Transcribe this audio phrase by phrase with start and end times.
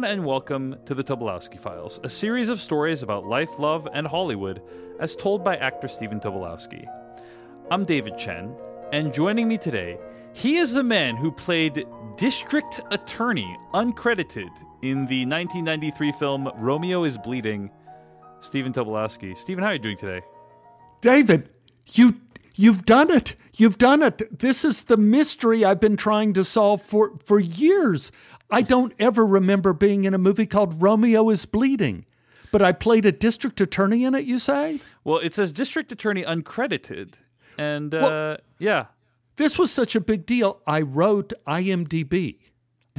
[0.00, 4.06] Everyone, and welcome to the Tobolowsky Files, a series of stories about life, love, and
[4.06, 4.62] Hollywood
[4.98, 6.86] as told by actor Stephen Tobolowsky.
[7.70, 8.56] I'm David Chen,
[8.94, 9.98] and joining me today,
[10.32, 11.86] he is the man who played
[12.16, 14.48] District Attorney, uncredited,
[14.80, 17.70] in the 1993 film Romeo is Bleeding,
[18.40, 19.36] Stephen Tobolowsky.
[19.36, 20.24] Stephen, how are you doing today?
[21.02, 21.50] David,
[21.92, 22.18] you
[22.60, 23.36] you've done it.
[23.56, 24.38] You've done it.
[24.38, 28.12] This is the mystery I've been trying to solve for for years.
[28.50, 32.04] I don't ever remember being in a movie called Romeo is Bleeding.
[32.52, 34.80] But I played a district attorney in it, you say?
[35.04, 37.14] Well, it says District Attorney uncredited.
[37.56, 38.86] And uh, Well- yeah.
[39.36, 40.60] This was such a big deal.
[40.66, 42.38] I wrote IMDb.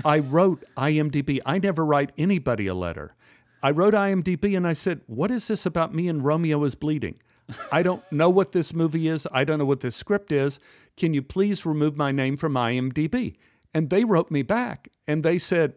[0.06, 1.40] I wrote IMDb.
[1.46, 3.14] I never write anybody a letter.
[3.62, 7.20] I wrote IMDb and I said, What is this about me and Romeo is bleeding?
[7.72, 9.28] I don't know what this movie is.
[9.32, 10.60] I don't know what this script is.
[10.98, 13.36] Can you please remove my name from IMDb?
[13.74, 15.76] And they wrote me back and they said,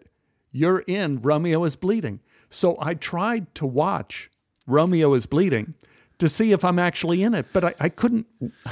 [0.51, 2.21] You're in Romeo is Bleeding.
[2.51, 4.31] So I tried to watch
[4.67, 5.75] Romeo is Bleeding
[6.19, 8.27] to see if I'm actually in it, but I, I couldn't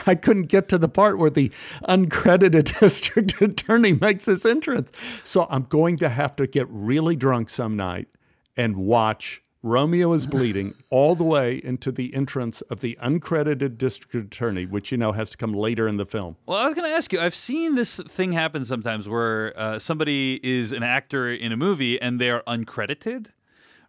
[0.07, 1.51] I couldn't get to the part where the
[1.89, 4.93] uncredited district attorney makes his entrance.
[5.25, 8.09] So I'm going to have to get really drunk some night
[8.57, 14.13] and watch Romeo is Bleeding all the way into the entrance of the uncredited district
[14.13, 16.37] attorney, which you know has to come later in the film.
[16.47, 17.21] Well, I was going to ask you.
[17.21, 22.01] I've seen this thing happen sometimes where uh, somebody is an actor in a movie
[22.03, 23.31] and they are uncredited,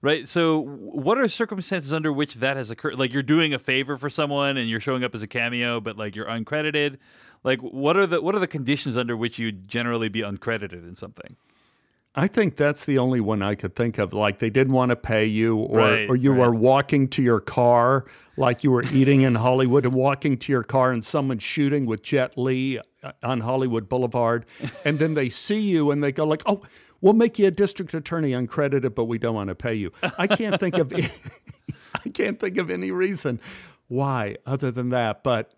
[0.04, 0.30] right?
[0.30, 3.00] So, what are circumstances under which that has occurred?
[3.00, 5.98] Like you're doing a favor for someone and you're showing up as a cameo, but
[5.98, 6.98] like you're uncredited.
[7.44, 10.94] Like, what are the what are the conditions under which you'd generally be uncredited in
[10.94, 11.36] something?
[12.16, 14.14] I think that's the only one I could think of.
[14.14, 16.40] Like they didn't want to pay you, or Right, or you right.
[16.42, 18.06] were walking to your car,
[18.38, 22.04] like you were eating in Hollywood, and walking to your car, and someone's shooting with
[22.04, 24.46] Jet Li uh, on Hollywood Boulevard,
[24.86, 26.62] and then they see you and they go like, "Oh,
[27.02, 30.28] we'll make you a district attorney uncredited, but we don't want to pay you." I
[30.28, 30.94] can't think of
[32.06, 33.40] I can't think of any reason
[33.88, 35.24] why other than that.
[35.24, 35.52] But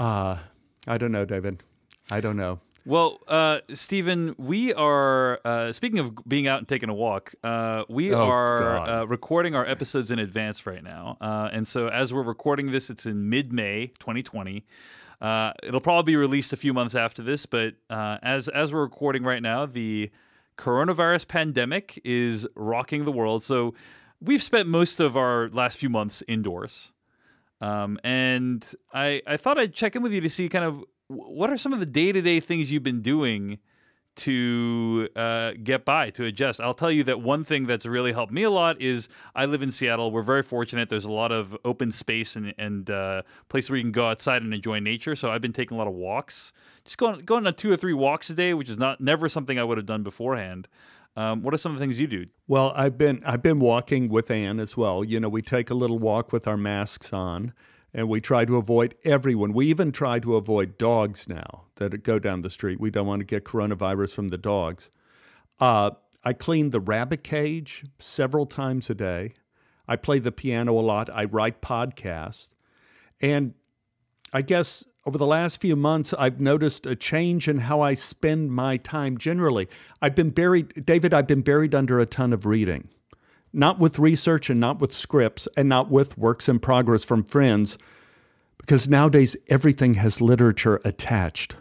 [0.00, 0.38] uh,
[0.86, 1.62] I don't know, David.
[2.10, 2.58] I don't know.
[2.86, 7.34] Well, uh, Stephen, we are uh, speaking of being out and taking a walk.
[7.42, 11.88] Uh, we Oh, are uh, recording our episodes in advance right now, uh, and so
[11.88, 14.64] as we're recording this, it's in mid-May, 2020.
[15.20, 18.82] Uh, it'll probably be released a few months after this, but uh, as as we're
[18.82, 20.08] recording right now, the
[20.56, 23.42] coronavirus pandemic is rocking the world.
[23.42, 23.74] So
[24.20, 26.92] we've spent most of our last few months indoors.
[27.60, 31.50] Um, and I, I thought I'd check in with you to see kind of what
[31.50, 33.58] are some of the day to day things you've been doing
[34.16, 36.58] to uh, get by, to adjust.
[36.60, 39.62] I'll tell you that one thing that's really helped me a lot is I live
[39.62, 40.10] in Seattle.
[40.10, 40.88] We're very fortunate.
[40.88, 44.42] There's a lot of open space and, and uh, places where you can go outside
[44.42, 45.14] and enjoy nature.
[45.14, 46.52] So I've been taking a lot of walks,
[46.84, 49.58] just going going on two or three walks a day, which is not never something
[49.58, 50.66] I would have done beforehand.
[51.14, 52.26] Um, what are some of the things you do?
[52.46, 55.04] Well, I've been I've been walking with Anne as well.
[55.04, 57.52] You know, we take a little walk with our masks on,
[57.96, 59.54] and we try to avoid everyone.
[59.54, 62.78] We even try to avoid dogs now that go down the street.
[62.78, 64.90] We don't want to get coronavirus from the dogs.
[65.58, 65.92] Uh,
[66.22, 69.32] I clean the rabbit cage several times a day.
[69.88, 71.08] I play the piano a lot.
[71.10, 72.50] I write podcasts,
[73.20, 73.54] and
[74.30, 78.52] I guess over the last few months, I've noticed a change in how I spend
[78.52, 79.68] my time generally.
[80.02, 82.88] I've been buried, David, I've been buried under a ton of reading,
[83.56, 87.78] not with research and not with scripts and not with works in progress from friends,
[88.58, 91.56] because nowadays everything has literature attached.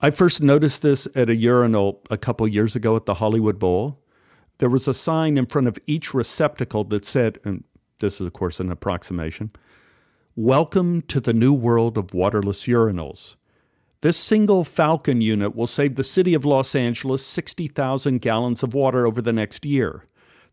[0.00, 4.00] I first noticed this at a urinal a couple years ago at the Hollywood Bowl.
[4.58, 7.64] There was a sign in front of each receptacle that said, and
[7.98, 9.50] this is, of course, an approximation
[10.36, 13.34] Welcome to the new world of waterless urinals.
[14.00, 19.04] This single Falcon unit will save the city of Los Angeles 60,000 gallons of water
[19.04, 20.07] over the next year.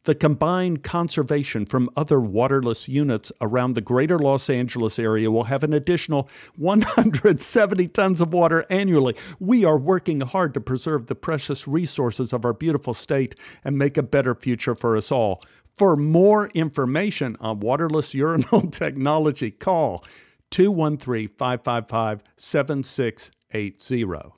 [0.05, 5.63] The combined conservation from other waterless units around the greater Los Angeles area will have
[5.63, 9.15] an additional 170 tons of water annually.
[9.39, 13.97] We are working hard to preserve the precious resources of our beautiful state and make
[13.97, 15.43] a better future for us all.
[15.75, 20.05] For more information on waterless urinal technology, call
[20.51, 24.33] 213 555 7680.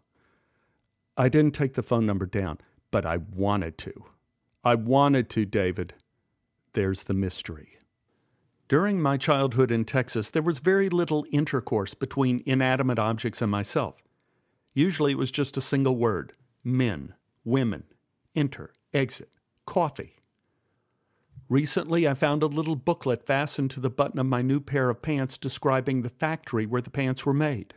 [1.18, 2.60] I didn't take the phone number down,
[2.90, 4.06] but I wanted to.
[4.64, 5.94] I wanted to, David.
[6.74, 7.78] There's the mystery.
[8.68, 14.04] During my childhood in Texas, there was very little intercourse between inanimate objects and myself.
[14.74, 16.34] Usually it was just a single word
[16.64, 17.14] men,
[17.46, 17.84] women,
[18.36, 19.32] enter, exit,
[19.66, 20.18] coffee.
[21.50, 25.02] Recently, I found a little booklet fastened to the button of my new pair of
[25.02, 27.74] pants describing the factory where the pants were made.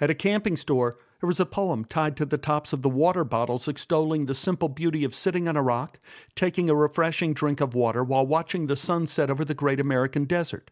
[0.00, 3.24] At a camping store, There was a poem tied to the tops of the water
[3.24, 5.98] bottles extolling the simple beauty of sitting on a rock,
[6.34, 10.26] taking a refreshing drink of water while watching the sun set over the great American
[10.26, 10.70] desert.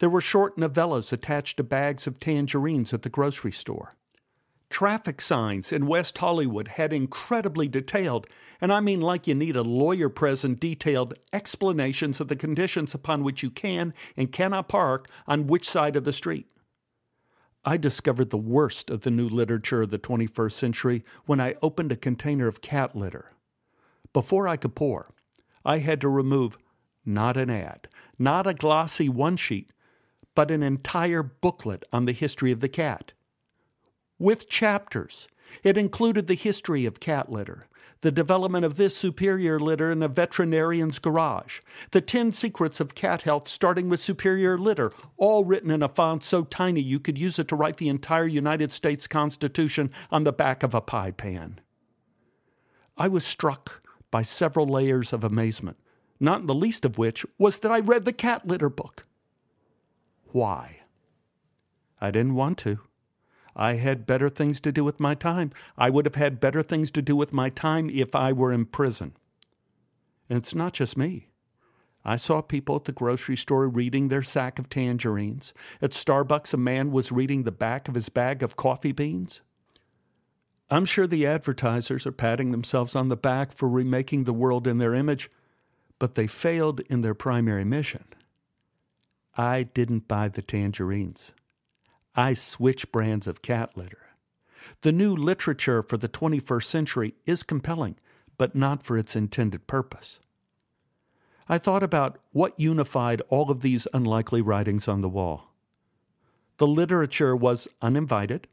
[0.00, 3.94] There were short novellas attached to bags of tangerines at the grocery store.
[4.68, 8.26] Traffic signs in West Hollywood had incredibly detailed,
[8.60, 13.22] and I mean like you need a lawyer present, detailed explanations of the conditions upon
[13.22, 16.48] which you can and cannot park on which side of the street.
[17.64, 21.92] I discovered the worst of the new literature of the 21st century when I opened
[21.92, 23.30] a container of cat litter.
[24.12, 25.14] Before I could pour,
[25.64, 26.58] I had to remove
[27.04, 27.88] not an ad,
[28.18, 29.70] not a glossy one sheet,
[30.34, 33.12] but an entire booklet on the history of the cat.
[34.18, 35.28] With chapters.
[35.62, 37.66] It included the history of cat litter,
[38.02, 41.60] the development of this superior litter in a veterinarian's garage,
[41.92, 46.22] the 10 secrets of cat health starting with superior litter, all written in a font
[46.22, 50.32] so tiny you could use it to write the entire United States Constitution on the
[50.32, 51.60] back of a pie pan.
[52.98, 55.78] I was struck by several layers of amazement,
[56.20, 59.06] not the least of which was that I read the cat litter book.
[60.26, 60.80] Why?
[62.00, 62.80] I didn't want to.
[63.54, 65.52] I had better things to do with my time.
[65.76, 68.66] I would have had better things to do with my time if I were in
[68.66, 69.14] prison.
[70.28, 71.28] And it's not just me.
[72.04, 75.52] I saw people at the grocery store reading their sack of tangerines.
[75.80, 79.40] At Starbucks, a man was reading the back of his bag of coffee beans.
[80.70, 84.78] I'm sure the advertisers are patting themselves on the back for remaking the world in
[84.78, 85.30] their image,
[85.98, 88.04] but they failed in their primary mission.
[89.36, 91.32] I didn't buy the tangerines.
[92.14, 94.08] I switch brands of cat litter.
[94.82, 97.96] The new literature for the 21st century is compelling,
[98.36, 100.20] but not for its intended purpose.
[101.48, 105.52] I thought about what unified all of these unlikely writings on the wall.
[106.58, 108.46] The literature was uninvited.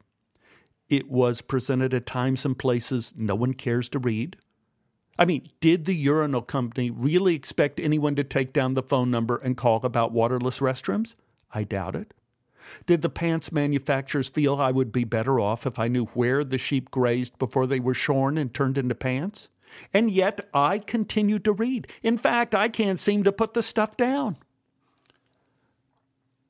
[0.88, 4.36] It was presented at times and places no one cares to read.
[5.18, 9.36] I mean, did the urinal company really expect anyone to take down the phone number
[9.36, 11.14] and call about waterless restrooms?
[11.52, 12.14] I doubt it.
[12.86, 16.58] Did the pants manufacturers feel I would be better off if I knew where the
[16.58, 19.48] sheep grazed before they were shorn and turned into pants?
[19.94, 21.86] And yet I continued to read.
[22.02, 24.36] In fact, I can't seem to put the stuff down.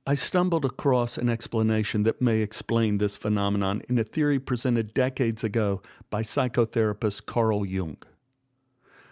[0.07, 5.45] I stumbled across an explanation that may explain this phenomenon in a theory presented decades
[5.45, 7.99] ago by psychotherapist Carl Jung.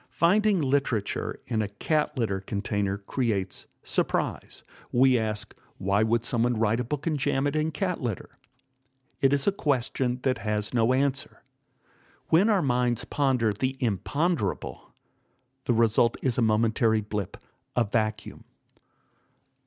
[0.08, 4.64] Finding literature in a cat litter container creates surprise.
[4.90, 8.38] We ask, why would someone write a book and jam it in cat litter?
[9.20, 11.42] It is a question that has no answer.
[12.28, 14.92] When our minds ponder the imponderable,
[15.64, 17.36] the result is a momentary blip,
[17.74, 18.44] a vacuum.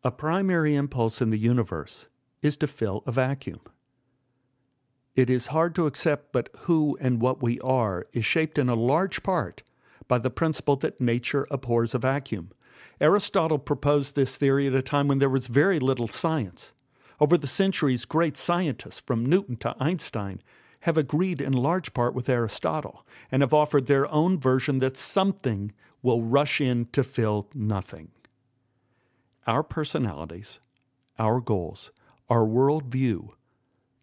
[0.03, 2.07] A primary impulse in the universe
[2.41, 3.61] is to fill a vacuum.
[5.15, 8.75] It is hard to accept, but who and what we are is shaped in a
[8.75, 9.63] large part
[10.07, 12.51] by the principle that nature abhors a vacuum.
[13.01, 16.71] Aristotle proposed this theory at a time when there was very little science.
[17.19, 20.39] Over the centuries, great scientists, from Newton to Einstein,
[20.81, 25.71] have agreed in large part with Aristotle and have offered their own version that something
[26.03, 28.09] will rush in to fill nothing.
[29.47, 30.59] Our personalities,
[31.17, 31.91] our goals,
[32.29, 33.29] our worldview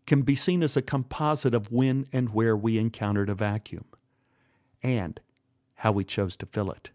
[0.07, 3.85] can be seen as a composite of when and where we encountered a vacuum
[4.83, 5.21] and
[5.77, 6.91] how we chose to fill it.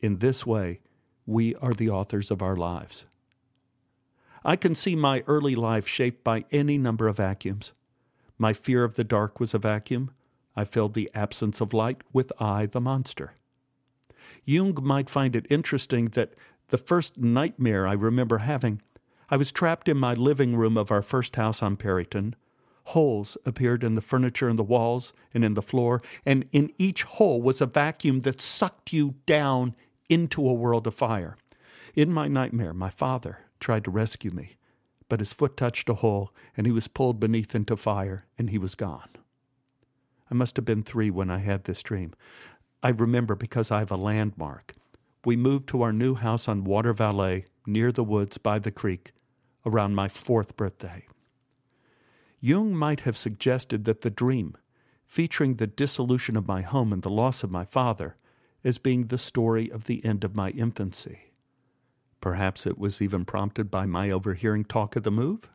[0.00, 0.80] In this way,
[1.26, 3.04] we are the authors of our lives.
[4.44, 7.72] I can see my early life shaped by any number of vacuums.
[8.38, 10.12] My fear of the dark was a vacuum.
[10.54, 13.34] I filled the absence of light with I, the monster.
[14.44, 16.34] Jung might find it interesting that
[16.68, 18.80] the first nightmare I remember having,
[19.28, 22.34] I was trapped in my living room of our first house on Perryton.
[22.84, 27.02] Holes appeared in the furniture and the walls and in the floor, and in each
[27.02, 29.74] hole was a vacuum that sucked you down
[30.08, 31.36] into a world of fire.
[31.94, 34.56] In my nightmare, my father tried to rescue me,
[35.08, 38.58] but his foot touched a hole and he was pulled beneath into fire and he
[38.58, 39.08] was gone.
[40.30, 42.14] I must have been three when I had this dream.
[42.82, 44.74] I remember because I have a landmark.
[45.24, 49.12] We moved to our new house on Water Valley near the woods by the creek
[49.64, 51.06] around my fourth birthday.
[52.40, 54.56] Jung might have suggested that the dream,
[55.04, 58.16] featuring the dissolution of my home and the loss of my father,
[58.64, 61.32] as being the story of the end of my infancy.
[62.20, 65.48] Perhaps it was even prompted by my overhearing talk of the move?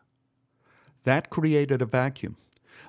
[1.04, 2.38] That created a vacuum.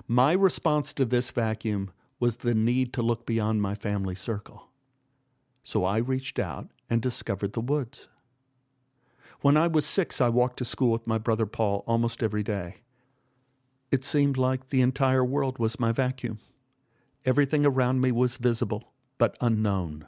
[0.07, 4.69] My response to this vacuum was the need to look beyond my family circle.
[5.63, 8.07] So I reached out and discovered the woods.
[9.41, 12.77] When I was six, I walked to school with my brother Paul almost every day.
[13.91, 16.39] It seemed like the entire world was my vacuum.
[17.25, 20.07] Everything around me was visible, but unknown.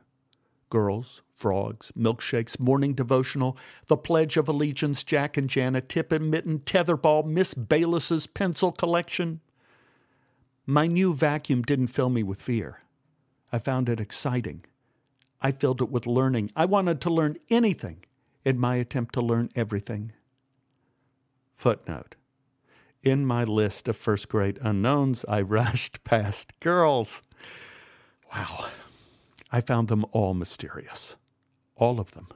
[0.70, 3.58] Girls, frogs, milkshakes, morning devotional,
[3.88, 9.42] the Pledge of Allegiance, Jack and Janet, tip and mitten, tetherball, Miss Bayless's pencil collection.
[10.66, 12.82] My new vacuum didn't fill me with fear.
[13.52, 14.66] I found it exciting.
[15.42, 16.52] I filled it with learning.
[16.56, 18.04] I wanted to learn anything
[18.44, 20.14] in my attempt to learn everything.
[21.54, 22.16] Footnote
[23.04, 27.22] In my list of first grade unknowns, I rushed past girls.
[28.34, 28.68] Wow.
[29.52, 31.16] I found them all mysterious.
[31.76, 32.28] All of them.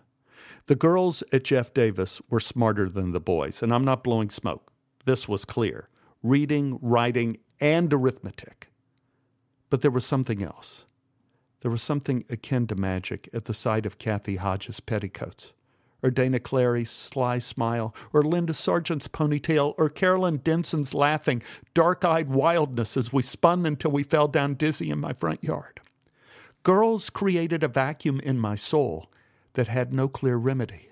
[0.67, 4.71] The girls at Jeff Davis were smarter than the boys, and I'm not blowing smoke.
[5.05, 5.89] This was clear
[6.21, 8.69] reading, writing, and arithmetic.
[9.69, 10.85] But there was something else.
[11.61, 15.53] There was something akin to magic at the sight of Kathy Hodges' petticoats,
[16.01, 21.41] or Dana Clary's sly smile, or Linda Sargent's ponytail, or Carolyn Denson's laughing,
[21.73, 25.81] dark eyed wildness as we spun until we fell down dizzy in my front yard.
[26.63, 29.09] Girls created a vacuum in my soul
[29.53, 30.89] that had no clear remedy,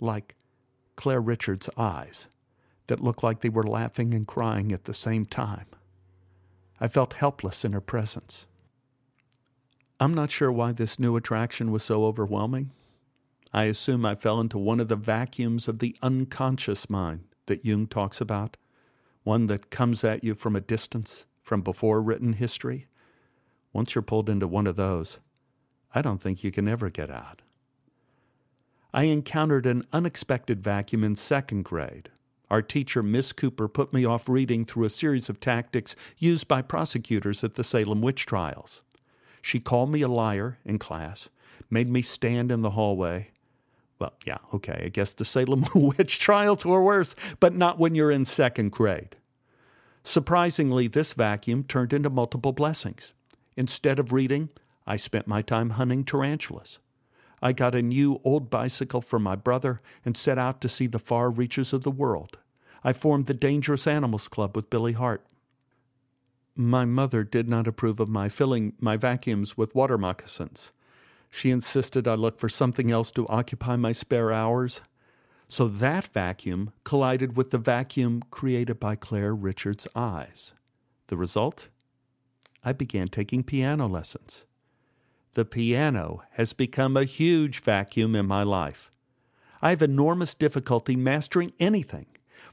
[0.00, 0.36] like
[0.96, 2.28] Claire Richards' eyes
[2.86, 5.66] that looked like they were laughing and crying at the same time.
[6.80, 8.46] I felt helpless in her presence.
[10.00, 12.70] I'm not sure why this new attraction was so overwhelming.
[13.52, 17.88] I assume I fell into one of the vacuums of the unconscious mind that Jung
[17.88, 18.56] talks about,
[19.24, 22.86] one that comes at you from a distance, from before written history.
[23.72, 25.18] Once you're pulled into one of those,
[25.94, 27.42] I don't think you can ever get out.
[28.92, 32.08] I encountered an unexpected vacuum in second grade.
[32.50, 36.62] Our teacher, Miss Cooper, put me off reading through a series of tactics used by
[36.62, 38.82] prosecutors at the Salem witch trials.
[39.42, 41.28] She called me a liar in class,
[41.70, 43.30] made me stand in the hallway.
[43.98, 48.10] Well, yeah, okay, I guess the Salem witch trials were worse, but not when you're
[48.10, 49.16] in second grade.
[50.02, 53.12] Surprisingly, this vacuum turned into multiple blessings.
[53.58, 54.50] Instead of reading,
[54.86, 56.78] I spent my time hunting tarantulas.
[57.42, 61.00] I got a new old bicycle for my brother and set out to see the
[61.00, 62.38] far reaches of the world.
[62.84, 65.26] I formed the Dangerous Animals Club with Billy Hart.
[66.54, 70.70] My mother did not approve of my filling my vacuums with water moccasins.
[71.28, 74.82] She insisted I look for something else to occupy my spare hours.
[75.48, 80.52] So that vacuum collided with the vacuum created by Claire Richards' eyes.
[81.08, 81.66] The result?
[82.64, 84.44] I began taking piano lessons.
[85.34, 88.90] The piano has become a huge vacuum in my life.
[89.62, 92.06] I have enormous difficulty mastering anything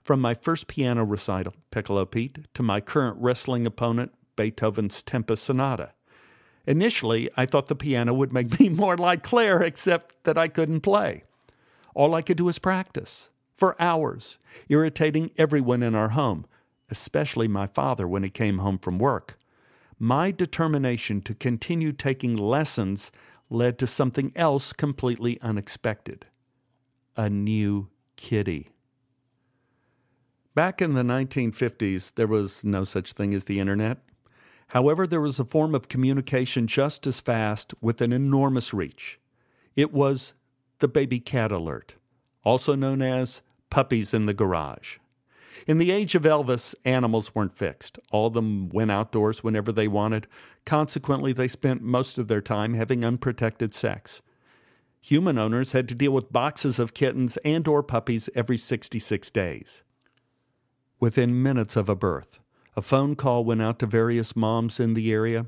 [0.04, 5.94] from my first piano recital, Piccolo Pete, to my current wrestling opponent, Beethoven's Tempest Sonata.
[6.68, 10.82] Initially, I thought the piano would make me more like Claire, except that I couldn't
[10.82, 11.24] play.
[11.94, 16.46] All I could do was practice for hours, irritating everyone in our home,
[16.90, 19.40] especially my father when he came home from work.
[20.00, 23.12] My determination to continue taking lessons
[23.50, 26.28] led to something else completely unexpected
[27.18, 27.88] a new
[28.18, 28.72] kitty.
[30.54, 34.00] Back in the 1950s, there was no such thing as the internet.
[34.70, 39.20] However, there was a form of communication just as fast with an enormous reach.
[39.76, 40.34] It was
[40.80, 41.96] the baby cat alert,
[42.44, 44.98] also known as puppies in the garage.
[45.68, 47.98] In the age of Elvis, animals weren't fixed.
[48.12, 50.28] All of them went outdoors whenever they wanted.
[50.64, 54.22] Consequently, they spent most of their time having unprotected sex.
[55.02, 59.82] Human owners had to deal with boxes of kittens and or puppies every 66 days.
[61.00, 62.40] Within minutes of a birth,
[62.76, 65.48] a phone call went out to various moms in the area.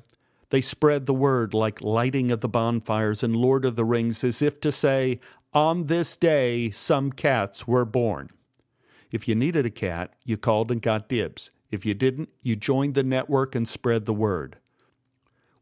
[0.49, 4.41] They spread the word like lighting of the bonfires in Lord of the Rings, as
[4.41, 5.19] if to say,
[5.53, 8.29] On this day, some cats were born.
[9.11, 11.51] If you needed a cat, you called and got dibs.
[11.71, 14.57] If you didn't, you joined the network and spread the word.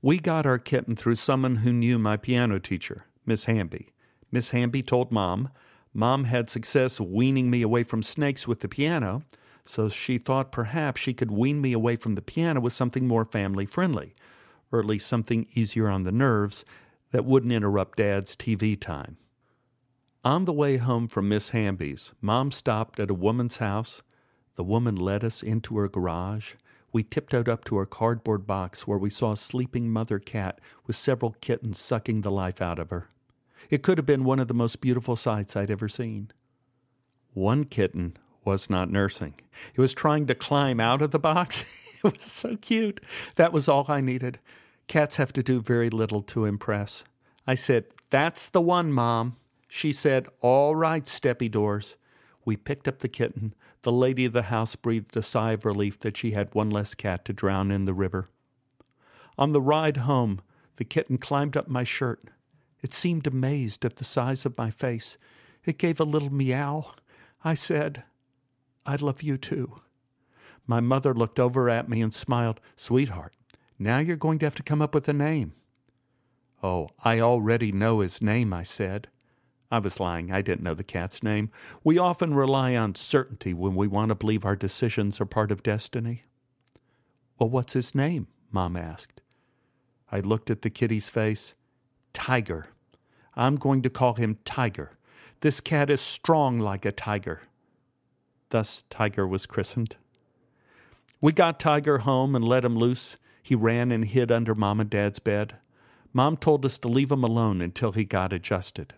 [0.02, 3.90] We got our kitten through someone who knew my piano teacher, Miss Hamby.
[4.32, 5.50] Miss Hamby told Mom.
[5.94, 9.24] Mom had success weaning me away from snakes with the piano
[9.66, 13.26] so she thought perhaps she could wean me away from the piano with something more
[13.26, 14.14] family friendly,
[14.72, 16.64] or at least something easier on the nerves
[17.12, 19.18] that wouldn't interrupt Dad's TV time.
[20.26, 24.02] On the way home from Miss Hamby's, Mom stopped at a woman's house.
[24.56, 26.54] The woman led us into her garage.
[26.92, 30.96] We tiptoed up to her cardboard box where we saw a sleeping mother cat with
[30.96, 33.10] several kittens sucking the life out of her.
[33.70, 36.32] It could have been one of the most beautiful sights I'd ever seen.
[37.36, 39.36] One kitten was not nursing.
[39.76, 42.00] It was trying to climb out of the box.
[42.04, 43.00] it was so cute.
[43.36, 44.40] That was all I needed.
[44.88, 47.04] Cats have to do very little to impress.
[47.46, 49.36] I said, That's the one, Mom.
[49.76, 51.98] She said, All right, Steppy Doors.
[52.46, 53.54] We picked up the kitten.
[53.82, 56.96] The lady of the house breathed a sigh of relief that she had one less
[56.96, 58.30] cat to drown in the river.
[59.38, 60.40] On the ride home,
[60.78, 62.30] the kitten climbed up my shirt.
[62.82, 65.18] It seemed amazed at the size of my face.
[65.66, 66.94] It gave a little meow.
[67.44, 68.04] I said,
[68.86, 69.82] I love you too.
[70.66, 72.62] My mother looked over at me and smiled.
[72.78, 73.34] Sweetheart,
[73.78, 75.52] now you're going to have to come up with a name.
[76.64, 79.10] Oh, I already know his name, I said.
[79.72, 80.32] I was lying.
[80.32, 81.50] I didn't know the cat's name.
[81.84, 85.64] We often rely on certainty when we want to believe our decisions are part of
[85.64, 86.24] destiny.
[87.40, 88.28] Well, what's his name?
[88.52, 89.22] Mom asked.
[90.12, 91.56] I looked at the kitty's face.
[92.14, 92.68] Tiger.
[93.36, 94.98] I'm going to call him Tiger.
[95.42, 97.42] This cat is strong like a tiger.
[98.50, 99.98] Thus, Tiger was christened.
[101.20, 103.18] We got Tiger home and let him loose.
[103.44, 105.58] He ran and hid under Mom and Dad's bed.
[106.14, 108.94] Mom told us to leave him alone until he got adjusted.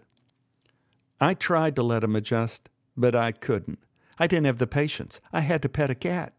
[1.19, 3.79] I tried to let him adjust, but I couldn't.
[4.19, 5.19] I didn't have the patience.
[5.33, 6.33] I had to pet a cat.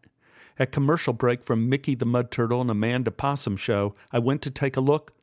[0.57, 4.51] At commercial break from Mickey the Mud Turtle and Amanda Possum Show, I went to
[4.51, 5.13] take a look.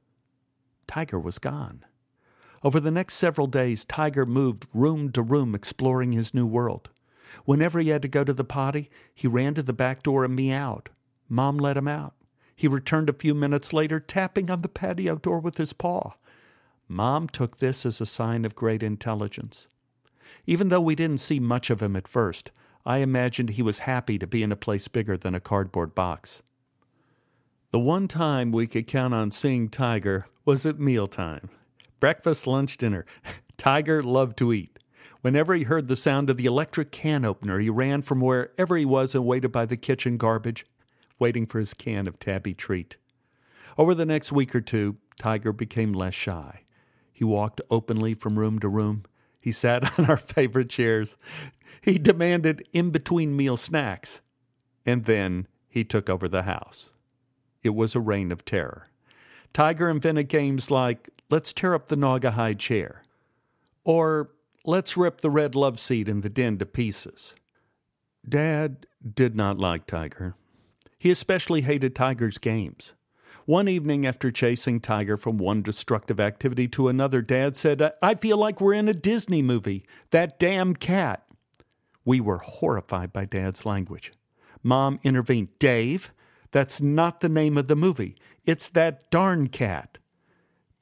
[0.87, 1.85] Tiger was gone.
[2.63, 6.89] Over the next several days, Tiger moved room to room exploring his new world.
[7.45, 10.35] Whenever he had to go to the potty, he ran to the back door and
[10.35, 10.91] meowed.
[11.29, 12.15] Mom let him out.
[12.55, 16.15] He returned a few minutes later, tapping on the patio door with his paw.
[16.89, 19.69] Mom took this as a sign of great intelligence.
[20.47, 22.53] Even though we didn't see much of him at first,
[22.85, 26.43] I imagined he was happy to be in a place bigger than a cardboard box.
[27.73, 31.51] The one time we could count on seeing Tiger was at mealtime.
[31.99, 33.05] Breakfast, lunch, dinner.
[33.57, 34.79] Tiger loved to eat.
[35.23, 38.85] Whenever he heard the sound of the electric can opener, he ran from wherever he
[38.85, 40.65] was and waited by the kitchen garbage,
[41.19, 42.97] waiting for his can of tabby treat.
[43.77, 46.61] Over the next week or two, Tiger became less shy.
[47.17, 49.05] He walked openly from room to room.
[49.41, 51.17] He sat on our favorite chairs.
[51.81, 54.21] He demanded in between meal snacks.
[54.85, 56.93] And then he took over the house.
[57.63, 58.89] It was a reign of terror.
[59.55, 63.03] Tiger invented games like Let's Tear Up the Naugahyde Chair,
[63.83, 64.33] or
[64.67, 67.33] Let's Rip the Red Love Seat in the Den to Pieces.
[68.29, 70.35] Dad did not like Tiger.
[70.99, 72.93] He especially hated Tiger's games.
[73.47, 78.37] One evening, after chasing Tiger from one destructive activity to another, Dad said, I feel
[78.37, 79.85] like we're in a Disney movie.
[80.11, 81.25] That damn cat.
[82.05, 84.13] We were horrified by Dad's language.
[84.65, 85.57] Mom intervened.
[85.61, 86.13] Dave,
[86.51, 88.17] that's not the name of the movie.
[88.45, 89.99] It's that darn cat.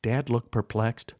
[0.01, 1.13] Dad looked perplexed.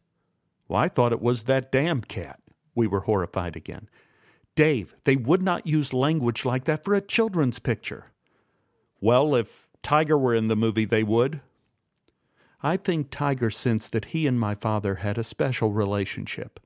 [0.67, 2.39] Well, I thought it was that damn cat.
[2.73, 3.87] We were horrified again.
[4.55, 8.07] Dave, they would not use language like that for a children's picture.
[8.99, 11.41] Well, if Tiger were in the movie, they would.
[12.63, 16.59] I think Tiger sensed that he and my father had a special relationship.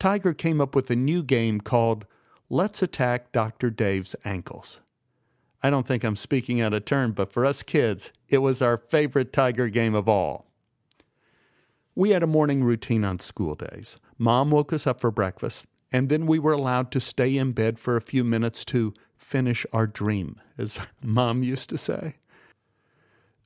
[0.00, 2.04] Tiger came up with a new game called
[2.50, 3.70] Let's attack Dr.
[3.70, 4.80] Dave's ankles.
[5.62, 8.76] I don't think I'm speaking out of turn, but for us kids, it was our
[8.76, 10.50] favorite Tiger game of all.
[11.94, 13.98] We had a morning routine on school days.
[14.18, 17.78] Mom woke us up for breakfast, and then we were allowed to stay in bed
[17.78, 22.16] for a few minutes to finish our dream, as Mom used to say.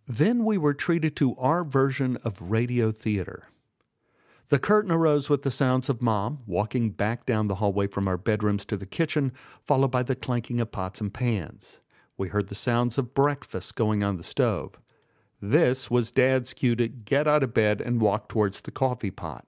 [0.09, 3.49] Then we were treated to our version of radio theater.
[4.49, 8.16] The curtain arose with the sounds of Mom walking back down the hallway from our
[8.16, 9.33] bedrooms to the kitchen,
[9.66, 11.81] followed by the clanking of pots and pans.
[12.16, 14.81] We heard the sounds of breakfast going on the stove.
[15.42, 19.47] This was Dad's cue to get out of bed and walk towards the coffee pot.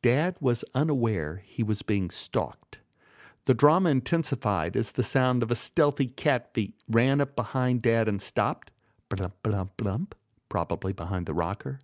[0.00, 2.78] Dad was unaware he was being stalked.
[3.46, 8.06] The drama intensified as the sound of a stealthy cat feet ran up behind Dad
[8.06, 8.70] and stopped.
[9.10, 10.12] Blump, blump, blump,
[10.48, 11.78] probably behind the rocker.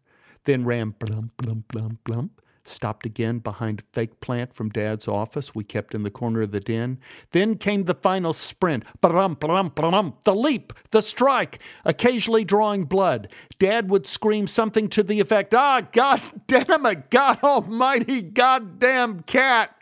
[0.45, 2.31] Then ran blump, blump, blump, blump,
[2.65, 6.51] stopped again behind a fake plant from Dad's office we kept in the corner of
[6.51, 6.99] the den.
[7.33, 8.85] Then came the final sprint.
[9.01, 13.29] Brum, brum, brum, the leap, the strike, occasionally drawing blood.
[13.59, 19.75] Dad would scream something to the effect, Ah, God damn it, God almighty, goddamn cat.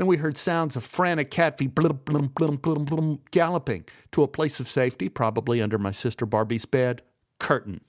[0.00, 4.22] Then we heard sounds of frantic cat feet blum, blum, blum, blum, blum, galloping to
[4.22, 7.02] a place of safety, probably under my sister Barbie's bed.
[7.38, 7.82] Curtain.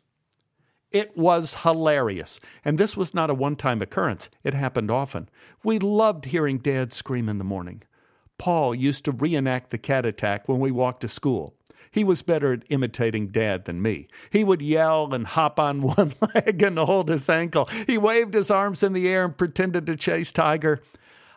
[0.92, 2.42] It was hilarious.
[2.66, 5.30] And this was not a one time occurrence, it happened often.
[5.64, 7.82] We loved hearing Dad scream in the morning.
[8.38, 11.56] Paul used to reenact the cat attack when we walked to school.
[11.92, 14.10] He was better at imitating Dad than me.
[14.30, 17.70] He would yell and hop on one leg and hold his ankle.
[17.88, 20.82] He waved his arms in the air and pretended to chase Tiger.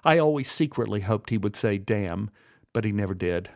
[0.05, 2.31] I always secretly hoped he would say damn,
[2.73, 3.51] but he never did.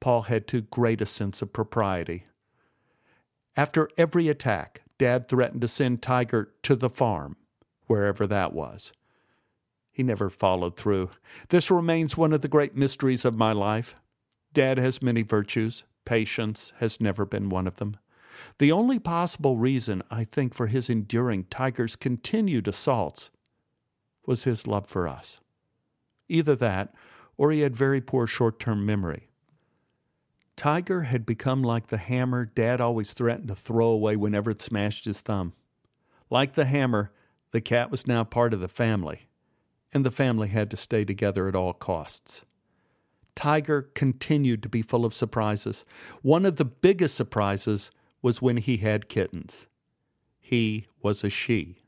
[0.00, 2.24] Paul had too great a sense of propriety.
[3.56, 7.36] After every attack, Dad threatened to send Tiger to the farm,
[7.86, 8.92] wherever that was.
[9.92, 11.10] He never followed through.
[11.50, 13.94] This remains one of the great mysteries of my life.
[14.52, 15.84] Dad has many virtues.
[16.04, 17.96] Patience has never been one of them.
[18.58, 23.30] The only possible reason, I think, for his enduring Tiger's continued assaults
[24.26, 25.40] was his love for us.
[26.28, 26.94] Either that,
[27.36, 29.28] or he had very poor short term memory.
[30.56, 35.04] Tiger had become like the hammer Dad always threatened to throw away whenever it smashed
[35.04, 35.52] his thumb.
[36.30, 37.12] Like the hammer,
[37.50, 39.28] the cat was now part of the family,
[39.92, 42.44] and the family had to stay together at all costs.
[43.34, 45.84] Tiger continued to be full of surprises.
[46.22, 47.90] One of the biggest surprises
[48.22, 49.66] was when he had kittens.
[50.40, 51.83] He was a she.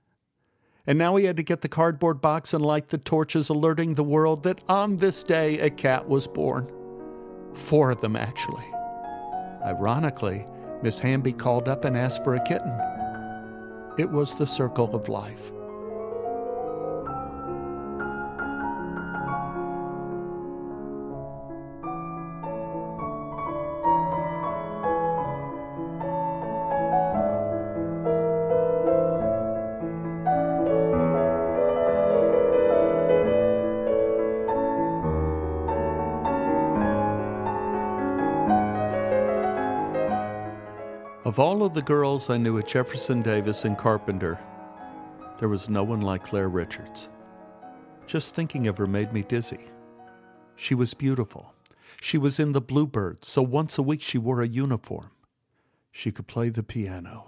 [0.87, 4.05] And now he had to get the cardboard box and light the torches, alerting the
[4.05, 6.71] world that on this day a cat was born.
[7.55, 8.65] Four of them, actually.
[9.65, 10.47] Ironically,
[10.83, 12.73] Miss Hamby called up and asked for a kitten.
[13.99, 15.51] It was the circle of life.
[41.27, 44.39] Of all of the girls I knew at Jefferson Davis and Carpenter,
[45.41, 47.09] there was no one like Claire Richards.
[48.07, 49.67] Just thinking of her made me dizzy.
[50.55, 51.53] She was beautiful.
[52.01, 55.11] She was in the Bluebirds, so once a week she wore a uniform.
[55.91, 57.27] She could play the piano.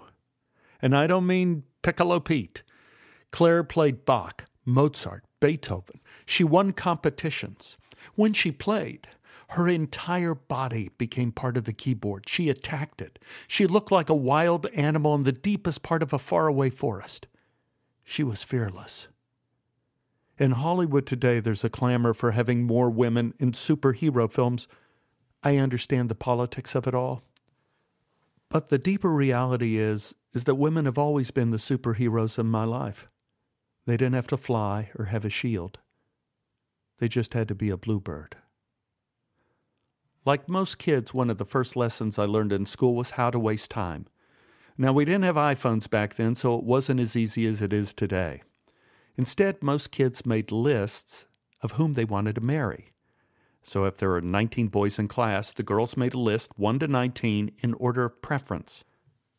[0.81, 2.63] And I don't mean Piccolo Pete.
[3.33, 5.99] Claire played Bach, Mozart, Beethoven.
[6.25, 7.75] She won competitions.
[8.15, 9.09] When she played,
[9.49, 12.29] her entire body became part of the keyboard.
[12.29, 13.17] She attacked it.
[13.47, 17.27] She looked like a wild animal in the deepest part of a faraway forest.
[18.03, 19.07] She was fearless.
[20.37, 24.67] In Hollywood today, there's a clamor for having more women in superhero films.
[25.41, 27.23] I understand the politics of it all.
[28.49, 32.65] But the deeper reality is, is that women have always been the superheroes in my
[32.65, 33.07] life.
[33.87, 35.79] They didn't have to fly or have a shield.
[36.99, 38.37] They just had to be a bluebird.
[40.25, 43.39] Like most kids, one of the first lessons I learned in school was how to
[43.39, 44.05] waste time.
[44.77, 47.93] Now, we didn't have iPhones back then, so it wasn't as easy as it is
[47.93, 48.43] today.
[49.17, 51.25] Instead, most kids made lists
[51.61, 52.89] of whom they wanted to marry.
[53.61, 56.87] So if there were 19 boys in class, the girls made a list 1 to
[56.87, 58.85] 19 in order of preference.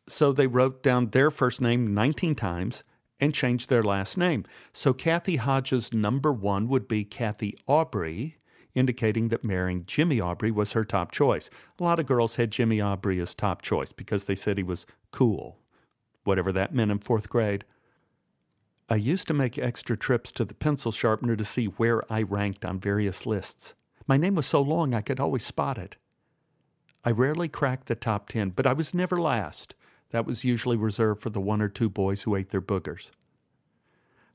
[0.09, 2.85] So they wrote down their first name 19 times
[3.19, 4.45] and changed their last name.
[4.73, 8.37] So Kathy Hodges' number one would be Kathy Aubrey,
[8.75, 11.51] indicating that marrying Jimmy Aubrey was her top choice.
[11.79, 14.87] A lot of girls had Jimmy Aubrey as top choice because they said he was
[15.11, 15.59] cool,
[16.25, 17.65] whatever that meant in fourth grade.
[18.89, 22.65] I used to make extra trips to the pencil sharpener to see where I ranked
[22.65, 23.75] on various lists.
[24.07, 25.97] My name was so long I could always spot it.
[27.05, 29.75] I rarely cracked the top 10, but I was never last.
[30.11, 33.11] That was usually reserved for the one or two boys who ate their boogers.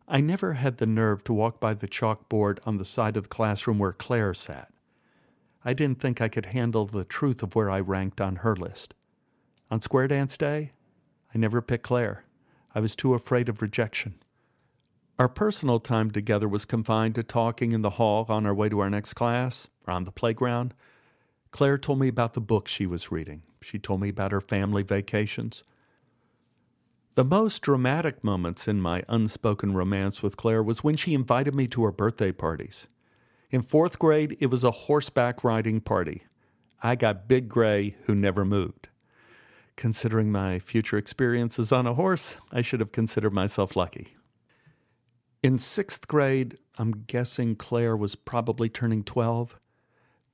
[0.07, 3.29] I never had the nerve to walk by the chalkboard on the side of the
[3.29, 4.71] classroom where Claire sat.
[5.63, 8.93] I didn't think I could handle the truth of where I ranked on her list.
[9.71, 10.73] On Square Dance Day,
[11.33, 12.23] I never picked Claire.
[12.75, 14.15] I was too afraid of rejection.
[15.17, 18.79] Our personal time together was confined to talking in the hall on our way to
[18.81, 20.75] our next class or on the playground.
[21.49, 23.41] Claire told me about the books she was reading.
[23.59, 25.63] She told me about her family vacations.
[27.15, 31.65] The most dramatic moments in my unspoken romance with Claire was when she invited me
[31.69, 32.87] to her birthday parties.
[33.49, 36.23] In fourth grade, it was a horseback riding party.
[36.83, 38.89] I got Big Gray, who never moved.
[39.77, 44.17] Considering my future experiences on a horse, I should have considered myself lucky.
[45.41, 49.57] In sixth grade, I'm guessing Claire was probably turning 12.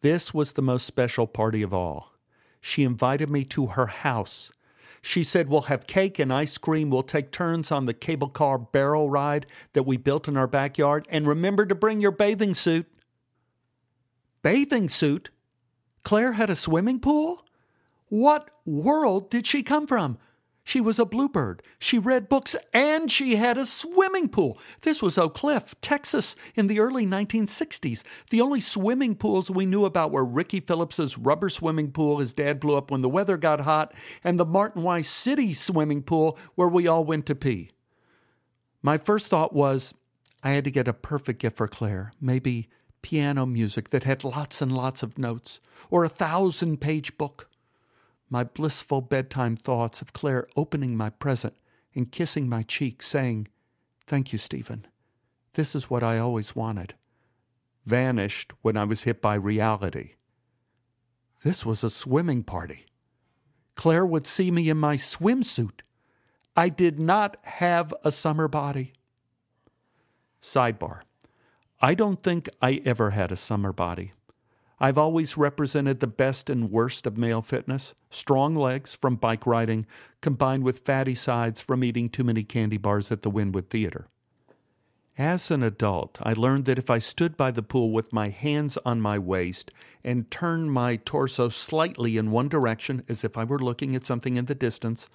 [0.02, 2.13] This was the most special party of all.
[2.60, 4.52] She invited me to her house
[5.01, 6.89] she said, We'll have cake and ice cream.
[6.89, 11.07] We'll take turns on the cable car barrel ride that we built in our backyard.
[11.09, 12.85] And remember to bring your bathing suit.
[14.43, 15.31] Bathing suit?
[16.03, 17.45] Claire had a swimming pool?
[18.09, 20.17] What world did she come from?
[20.63, 21.63] She was a bluebird.
[21.80, 24.60] She read books and she had a swimming pool.
[24.82, 28.04] This was Oak Cliff, Texas, in the early 1960s.
[28.30, 32.60] The only swimming pools we knew about were Ricky Phillips's rubber swimming pool his dad
[32.60, 33.93] blew up when the weather got hot,
[34.24, 37.71] and the Martin Weiss City swimming pool where we all went to pee.
[38.82, 39.93] My first thought was
[40.43, 42.69] I had to get a perfect gift for Claire, maybe
[43.02, 47.50] piano music that had lots and lots of notes, or a thousand page book
[48.32, 51.54] my blissful bedtime thoughts of Claire opening my present
[51.94, 53.50] and kissing my cheek, saying,
[54.08, 54.88] Thank you, Stephen.
[55.54, 56.96] This is what I always wanted,
[57.86, 60.13] vanished when I was hit by reality.
[61.44, 62.86] This was a swimming party.
[63.76, 65.82] Claire would see me in my swimsuit.
[66.56, 68.94] I did not have a summer body.
[70.41, 71.02] Sidebar
[71.84, 74.12] I don't think I ever had a summer body.
[74.84, 79.86] I've always represented the best and worst of male fitness strong legs from bike riding,
[80.22, 84.08] combined with fatty sides from eating too many candy bars at the Wynnewood Theater.
[85.20, 88.76] As an adult, I learned that if I stood by the pool with my hands
[88.84, 89.70] on my waist
[90.04, 94.36] and turned my torso slightly in one direction as if I were looking at something
[94.36, 95.08] in the distance,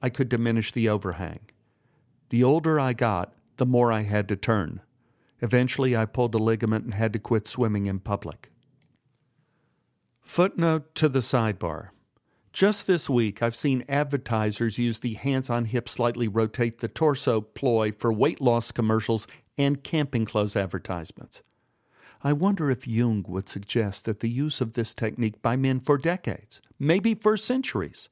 [0.00, 1.40] I could diminish the overhang.
[2.30, 4.80] The older I got, the more I had to turn.
[5.42, 8.49] Eventually, I pulled a ligament and had to quit swimming in public.
[10.30, 11.88] Footnote to the sidebar.
[12.52, 17.40] Just this week, I've seen advertisers use the hands on hip slightly rotate the torso
[17.40, 19.26] ploy for weight loss commercials
[19.58, 21.42] and camping clothes advertisements.
[22.22, 25.98] I wonder if Jung would suggest that the use of this technique by men for
[25.98, 28.08] decades, maybe for centuries,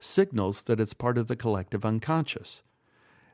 [0.00, 2.64] signals that it's part of the collective unconscious.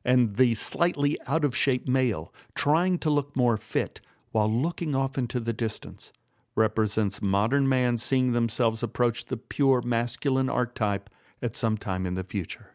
[0.05, 5.17] And the slightly out of shape male, trying to look more fit while looking off
[5.17, 6.13] into the distance,
[6.57, 11.09] represents modern man seeing themselves approach the pure masculine archetype
[11.43, 12.75] at some time in the future.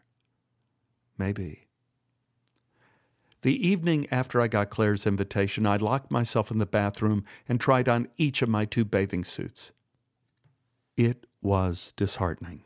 [1.18, 1.66] Maybe.
[3.42, 7.88] The evening after I got Claire's invitation, I locked myself in the bathroom and tried
[7.88, 9.72] on each of my two bathing suits.
[10.96, 12.62] It was disheartening.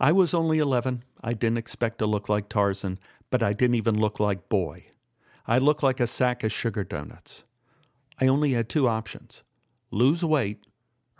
[0.00, 1.04] I was only 11.
[1.22, 2.98] I didn't expect to look like Tarzan,
[3.30, 4.86] but I didn't even look like Boy.
[5.46, 7.44] I looked like a sack of sugar donuts.
[8.18, 9.42] I only had two options
[9.94, 10.66] lose weight,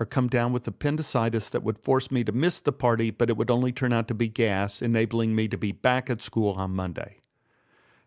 [0.00, 3.36] or come down with appendicitis that would force me to miss the party, but it
[3.36, 6.72] would only turn out to be gas, enabling me to be back at school on
[6.72, 7.20] Monday.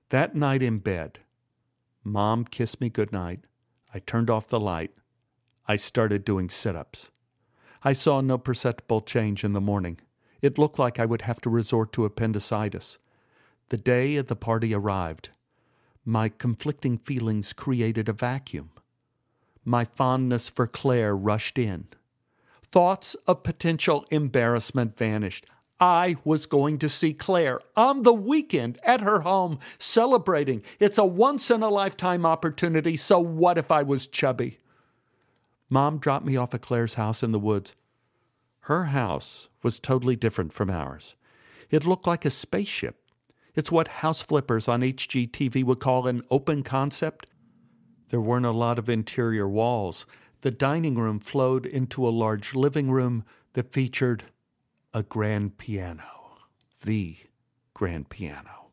[0.09, 1.19] That night in bed,
[2.03, 3.47] Mom kissed me goodnight.
[3.93, 4.91] I turned off the light.
[5.67, 7.09] I started doing sit ups.
[7.83, 9.99] I saw no perceptible change in the morning.
[10.41, 12.97] It looked like I would have to resort to appendicitis.
[13.69, 15.29] The day of the party arrived.
[16.05, 18.71] My conflicting feelings created a vacuum
[19.67, 21.87] my fondness for Claire rushed in.
[22.71, 25.45] Thoughts of potential embarrassment vanished.
[25.79, 30.63] I was going to see Claire on the weekend at her home celebrating.
[30.79, 34.57] It's a once in a lifetime opportunity, so what if I was chubby?
[35.69, 37.75] Mom dropped me off at Claire's house in the woods.
[38.61, 41.15] Her house was totally different from ours.
[41.69, 42.95] It looked like a spaceship.
[43.53, 47.27] It's what house flippers on HGTV would call an open concept.
[48.09, 50.05] There weren't a lot of interior walls.
[50.41, 54.25] The dining room flowed into a large living room that featured
[54.93, 56.37] a grand piano.
[56.83, 57.17] The
[57.73, 58.69] grand piano.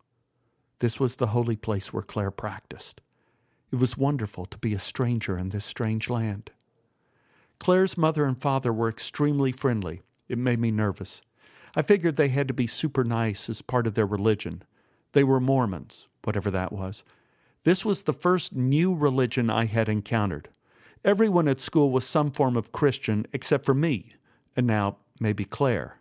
[0.78, 3.00] This was the holy place where Claire practiced.
[3.72, 6.50] It was wonderful to be a stranger in this strange land.
[7.58, 10.02] Claire's mother and father were extremely friendly.
[10.28, 11.22] It made me nervous.
[11.74, 14.62] I figured they had to be super nice as part of their religion.
[15.12, 17.02] They were Mormons, whatever that was.
[17.64, 20.50] This was the first new religion I had encountered.
[21.04, 24.14] Everyone at school was some form of Christian except for me,
[24.54, 25.98] and now maybe Claire.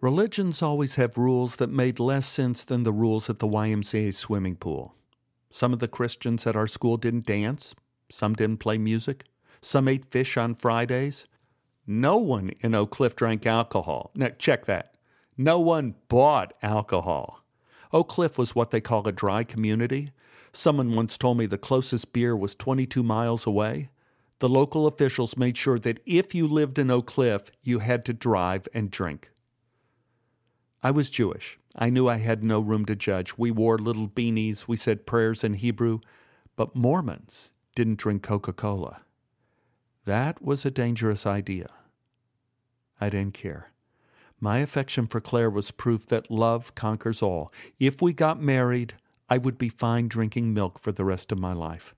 [0.00, 4.56] Religions always have rules that made less sense than the rules at the YMCA swimming
[4.56, 4.94] pool.
[5.50, 7.74] Some of the Christians at our school didn't dance,
[8.08, 9.24] some didn't play music,
[9.60, 11.26] some ate fish on Fridays.
[11.86, 14.10] No one in Oak Cliff drank alcohol.
[14.14, 14.94] Now, check that.
[15.36, 17.42] No one bought alcohol.
[17.92, 20.12] Oak Cliff was what they call a dry community.
[20.52, 23.90] Someone once told me the closest beer was 22 miles away.
[24.40, 28.12] The local officials made sure that if you lived in Oak Cliff, you had to
[28.12, 29.30] drive and drink.
[30.82, 31.58] I was Jewish.
[31.74, 33.36] I knew I had no room to judge.
[33.36, 36.00] We wore little beanies, we said prayers in Hebrew,
[36.56, 38.98] but Mormons didn't drink Coca Cola.
[40.04, 41.68] That was a dangerous idea.
[43.00, 43.72] I didn't care.
[44.40, 47.52] My affection for Claire was proof that love conquers all.
[47.78, 48.94] If we got married,
[49.28, 51.94] I would be fine drinking milk for the rest of my life.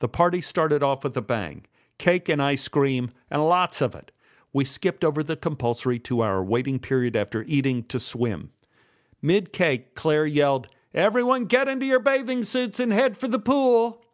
[0.00, 1.64] The party started off with a bang
[1.98, 4.12] cake and ice cream, and lots of it.
[4.52, 8.50] We skipped over the compulsory two hour waiting period after eating to swim.
[9.22, 14.04] Mid cake, Claire yelled, Everyone get into your bathing suits and head for the pool.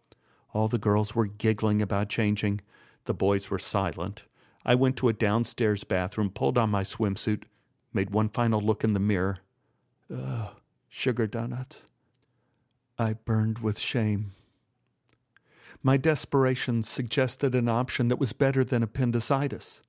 [0.53, 2.61] All the girls were giggling about changing.
[3.05, 4.25] The boys were silent.
[4.64, 7.44] I went to a downstairs bathroom, pulled on my swimsuit,
[7.92, 9.38] made one final look in the mirror.
[10.14, 10.51] Ugh,
[10.88, 11.83] sugar donuts.
[12.98, 14.33] I burned with shame.
[15.83, 19.81] My desperation suggested an option that was better than appendicitis.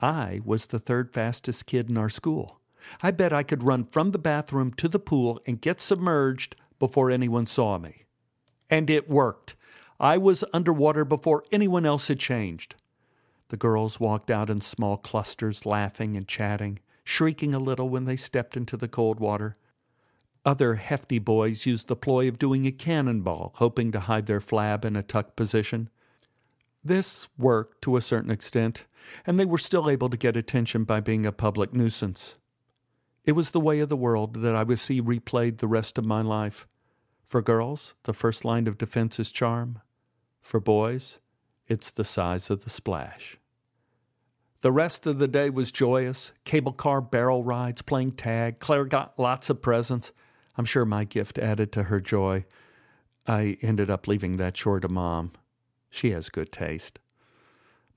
[0.00, 2.60] I was the third fastest kid in our school.
[3.02, 7.10] I bet I could run from the bathroom to the pool and get submerged before
[7.10, 8.04] anyone saw me.
[8.70, 9.54] And it worked.
[9.98, 12.76] I was underwater before anyone else had changed.
[13.52, 18.16] The girls walked out in small clusters, laughing and chatting, shrieking a little when they
[18.16, 19.58] stepped into the cold water.
[20.42, 24.86] Other hefty boys used the ploy of doing a cannonball, hoping to hide their flab
[24.86, 25.90] in a tucked position.
[26.82, 28.86] This worked to a certain extent,
[29.26, 32.36] and they were still able to get attention by being a public nuisance.
[33.26, 36.06] It was the way of the world that I would see replayed the rest of
[36.06, 36.66] my life.
[37.26, 39.82] For girls, the first line of defense is charm.
[40.40, 41.18] For boys,
[41.68, 43.36] it's the size of the splash.
[44.62, 48.60] The rest of the day was joyous cable car barrel rides, playing tag.
[48.60, 50.12] Claire got lots of presents.
[50.56, 52.44] I'm sure my gift added to her joy.
[53.26, 55.32] I ended up leaving that chore to Mom.
[55.90, 57.00] She has good taste.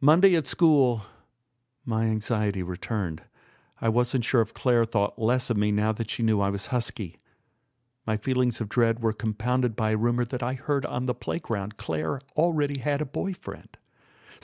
[0.02, 1.04] Monday at school,
[1.86, 3.22] my anxiety returned.
[3.80, 6.68] I wasn't sure if Claire thought less of me now that she knew I was
[6.68, 7.20] husky.
[8.08, 11.78] My feelings of dread were compounded by a rumor that I heard on the playground
[11.78, 13.78] Claire already had a boyfriend.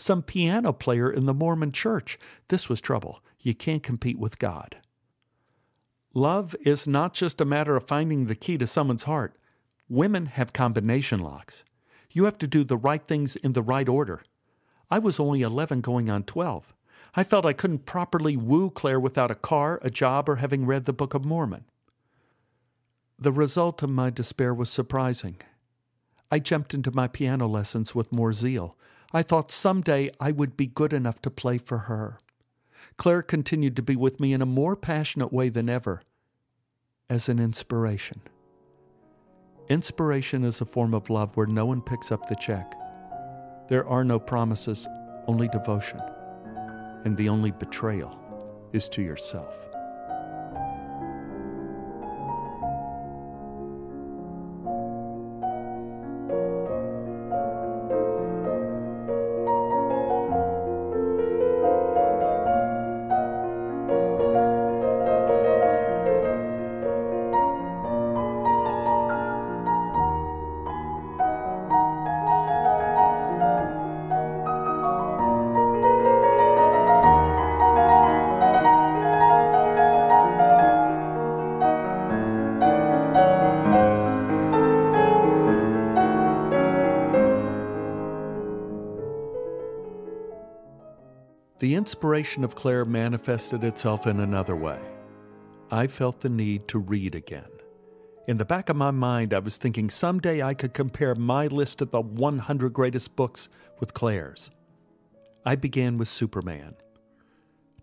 [0.01, 2.17] Some piano player in the Mormon church.
[2.47, 3.23] This was trouble.
[3.39, 4.77] You can't compete with God.
[6.15, 9.37] Love is not just a matter of finding the key to someone's heart.
[9.87, 11.63] Women have combination locks.
[12.09, 14.23] You have to do the right things in the right order.
[14.89, 16.73] I was only 11 going on 12.
[17.13, 20.85] I felt I couldn't properly woo Claire without a car, a job, or having read
[20.85, 21.65] the Book of Mormon.
[23.19, 25.37] The result of my despair was surprising.
[26.31, 28.75] I jumped into my piano lessons with more zeal.
[29.13, 32.19] I thought someday I would be good enough to play for her.
[32.97, 36.02] Claire continued to be with me in a more passionate way than ever,
[37.10, 38.21] as an inspiration.
[39.69, 42.74] Inspiration is a form of love where no one picks up the check.
[43.67, 44.88] There are no promises,
[45.28, 46.02] only devotion.
[47.04, 48.17] And the only betrayal
[48.74, 49.70] is to yourself.
[91.62, 94.82] The inspiration of Claire manifested itself in another way.
[95.69, 97.52] I felt the need to read again.
[98.28, 101.80] In the back of my mind, I was thinking someday I could compare my list
[101.80, 103.47] of the 100 greatest books
[103.80, 104.50] with Claire's.
[105.45, 106.74] I began with Superman.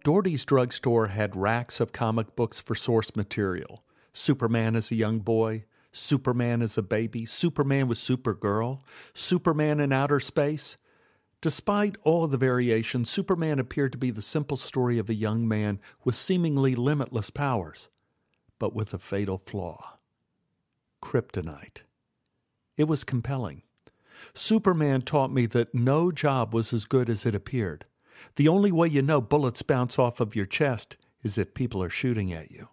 [0.03, 5.67] Doherty's drugstore had racks of comic books for source material Superman as a young boy,
[5.93, 8.81] Superman as a baby, Superman with Supergirl,
[9.14, 10.77] Superman in outer space.
[11.40, 15.79] Despite all the variations, Superman appeared to be the simple story of a young man
[16.05, 17.88] with seemingly limitless powers,
[18.59, 19.98] but with a fatal flaw
[21.01, 21.83] kryptonite.
[22.77, 23.62] It was compelling.
[24.35, 27.87] Superman taught me that no job was as good as it appeared.
[28.37, 31.90] The only way you know bullets bounce off of your chest is if people are
[31.90, 32.68] shooting at you.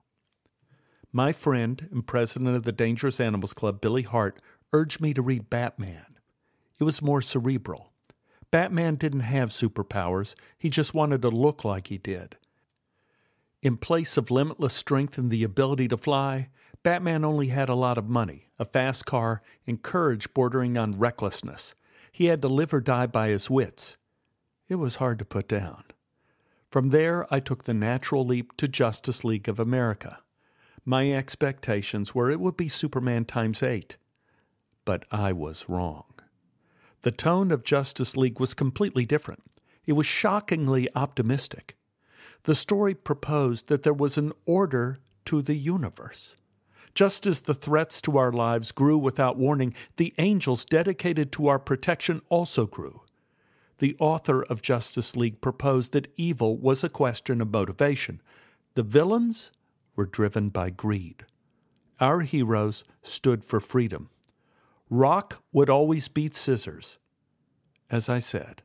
[1.11, 4.41] My friend and president of the Dangerous Animals Club, Billy Hart,
[4.73, 6.17] urged me to read Batman.
[6.79, 7.93] It was more cerebral.
[8.51, 12.37] Batman didn't have superpowers, he just wanted to look like he did.
[13.61, 16.49] In place of limitless strength and the ability to fly,
[16.83, 21.73] Batman only had a lot of money, a fast car, and courage bordering on recklessness.
[22.11, 23.97] He had to live or die by his wits.
[24.67, 25.83] It was hard to put down.
[26.69, 30.19] From there, I took the natural leap to Justice League of America.
[30.85, 33.97] My expectations were it would be Superman times eight.
[34.85, 36.14] But I was wrong.
[37.05, 39.43] The tone of Justice League was completely different.
[39.85, 41.77] It was shockingly optimistic.
[42.45, 46.35] The story proposed that there was an order to the universe.
[46.95, 51.59] Just as the threats to our lives grew without warning, the angels dedicated to our
[51.59, 53.03] protection also grew.
[53.77, 58.19] The author of Justice League proposed that evil was a question of motivation.
[58.73, 59.51] The villains
[59.95, 61.23] were driven by greed.
[61.99, 64.09] Our heroes stood for freedom.
[64.89, 66.99] Rock would always beat scissors.
[67.89, 68.61] As I said,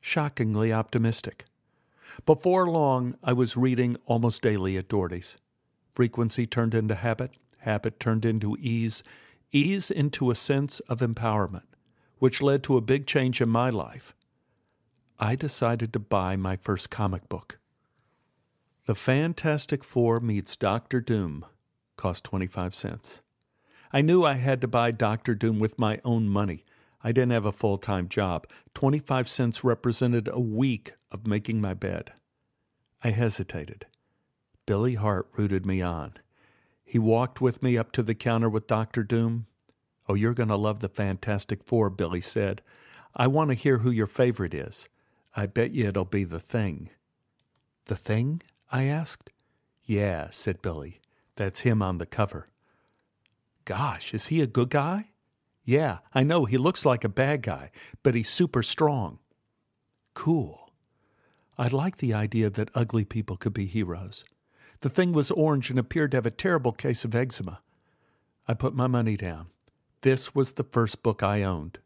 [0.00, 1.44] shockingly optimistic.
[2.26, 5.36] Before long, I was reading almost daily at Doherty's.
[5.94, 9.02] Frequency turned into habit, habit turned into ease,
[9.52, 11.66] ease into a sense of empowerment,
[12.18, 14.14] which led to a big change in my life.
[15.18, 17.58] I decided to buy my first comic book.
[18.86, 21.46] The Fantastic Four meets Doctor Doom
[21.96, 23.20] cost 25 cents.
[23.94, 26.64] I knew I had to buy Doctor Doom with my own money.
[27.04, 28.44] I didn't have a full time job.
[28.74, 32.12] 25 cents represented a week of making my bed.
[33.04, 33.86] I hesitated.
[34.66, 36.14] Billy Hart rooted me on.
[36.82, 39.04] He walked with me up to the counter with Dr.
[39.04, 39.46] Doom.
[40.08, 42.62] Oh, you're going to love the Fantastic Four, Billy said.
[43.14, 44.88] I want to hear who your favorite is.
[45.36, 46.90] I bet you it'll be the thing.
[47.84, 48.42] The thing?
[48.72, 49.30] I asked.
[49.84, 51.00] Yeah, said Billy.
[51.36, 52.48] That's him on the cover.
[53.64, 55.10] Gosh, is he a good guy?
[55.64, 57.70] Yeah, I know he looks like a bad guy,
[58.02, 59.18] but he's super strong.
[60.14, 60.70] Cool.
[61.56, 64.24] I like the idea that ugly people could be heroes.
[64.80, 67.60] The thing was orange and appeared to have a terrible case of eczema.
[68.46, 69.46] I put my money down.
[70.02, 71.78] This was the first book I owned.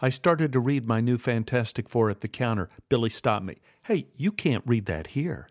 [0.00, 2.68] I started to read my new Fantastic Four at the counter.
[2.88, 3.60] Billy stopped me.
[3.84, 5.48] Hey, you can't read that here.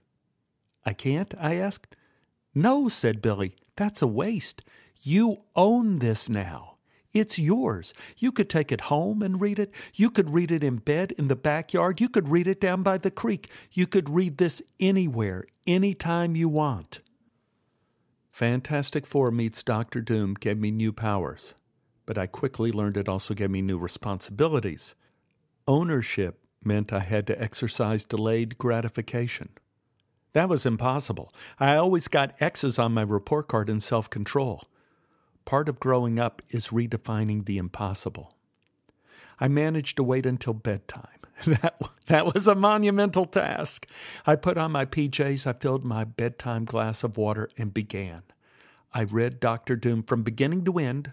[0.86, 1.34] I can't?
[1.39, 1.95] I asked.
[2.53, 3.55] No, said Billy.
[3.78, 4.61] That's a waste.
[5.05, 6.77] You own this now.
[7.11, 7.93] It's yours.
[8.17, 9.69] You could take it home and read it.
[9.93, 11.99] You could read it in bed in the backyard.
[11.99, 13.51] You could read it down by the creek.
[13.73, 17.01] You could read this anywhere, anytime you want.
[18.31, 21.53] Fantastic Four meets Doctor Doom gave me new powers,
[22.05, 24.95] but I quickly learned it also gave me new responsibilities.
[25.67, 29.49] Ownership meant I had to exercise delayed gratification.
[30.31, 31.31] That was impossible.
[31.59, 34.63] I always got X's on my report card in self control.
[35.45, 38.35] Part of growing up is redefining the impossible.
[39.39, 41.07] I managed to wait until bedtime.
[41.45, 43.87] That, that was a monumental task.
[44.25, 48.21] I put on my PJs, I filled my bedtime glass of water, and began.
[48.93, 51.11] I read Doctor Doom from beginning to end,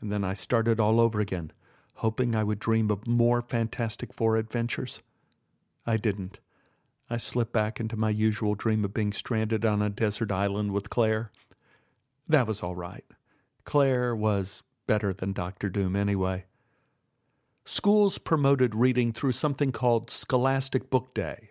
[0.00, 1.52] and then I started all over again,
[1.94, 5.00] hoping I would dream of more Fantastic Four adventures.
[5.86, 6.40] I didn't.
[7.08, 10.90] I slipped back into my usual dream of being stranded on a desert island with
[10.90, 11.30] Claire.
[12.28, 13.04] That was all right.
[13.64, 15.68] Claire was better than Dr.
[15.68, 16.44] Doom anyway.
[17.64, 21.50] Schools promoted reading through something called Scholastic Book Day.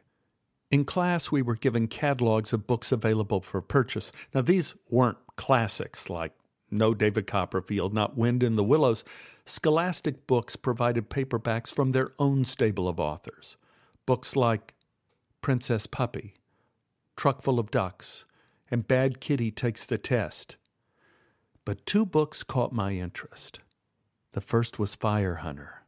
[0.70, 4.12] In class, we were given catalogs of books available for purchase.
[4.34, 6.34] Now, these weren't classics like
[6.70, 9.04] No David Copperfield, not Wind in the Willows.
[9.46, 13.58] Scholastic books provided paperbacks from their own stable of authors.
[14.06, 14.76] Books like
[15.42, 16.36] Princess Puppy,
[17.16, 18.26] Truckful of Ducks,
[18.70, 20.58] and Bad Kitty Takes the Test.
[21.66, 23.60] But two books caught my interest.
[24.32, 25.84] The first was Fire Hunter.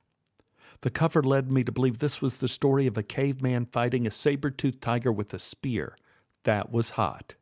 [0.81, 4.11] The cover led me to believe this was the story of a caveman fighting a
[4.11, 5.95] saber toothed tiger with a spear.
[6.43, 7.35] That was hot.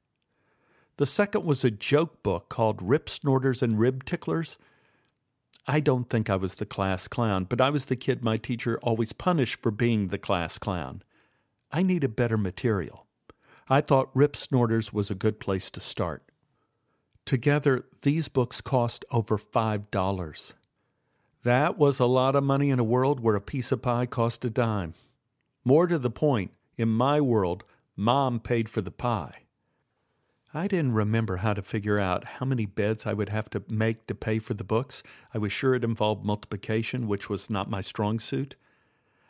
[0.98, 4.58] The second was a joke book called Rip Snorters and Rib Ticklers.
[5.66, 8.78] I don't think I was the class clown, but I was the kid my teacher
[8.82, 11.02] always punished for being the class clown.
[11.72, 13.06] I needed better material.
[13.70, 16.29] I thought Rip Snorters was a good place to start.
[17.30, 20.54] Together, these books cost over $5.
[21.44, 24.44] That was a lot of money in a world where a piece of pie cost
[24.46, 24.96] a dime.
[25.64, 27.64] More to the point, in my world,
[27.96, 29.44] Mom paid for the pie.
[30.56, 34.08] I didn't remember how to figure out how many beds I would have to make
[34.08, 35.04] to pay for the books.
[35.32, 38.56] I was sure it involved multiplication, which was not my strong suit.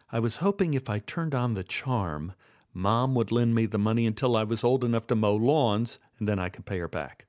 [0.09, 2.31] I was hoping if I turned on the charm,
[2.73, 6.29] Mom would lend me the money until I was old enough to mow lawns, and
[6.29, 7.25] then I could pay her back.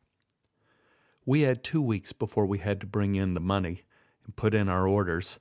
[1.30, 3.84] We had two weeks before we had to bring in the money
[4.24, 5.38] and put in our orders.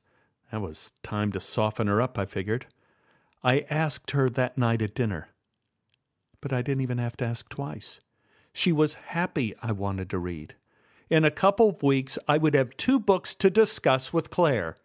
[0.52, 2.68] That was time to soften her up, I figured.
[3.44, 5.30] I asked her that night at dinner.
[6.42, 8.02] But I didn't even have to ask twice.
[8.54, 10.54] She was happy I wanted to read.
[11.10, 14.78] In a couple of weeks, I would have two books to discuss with Claire.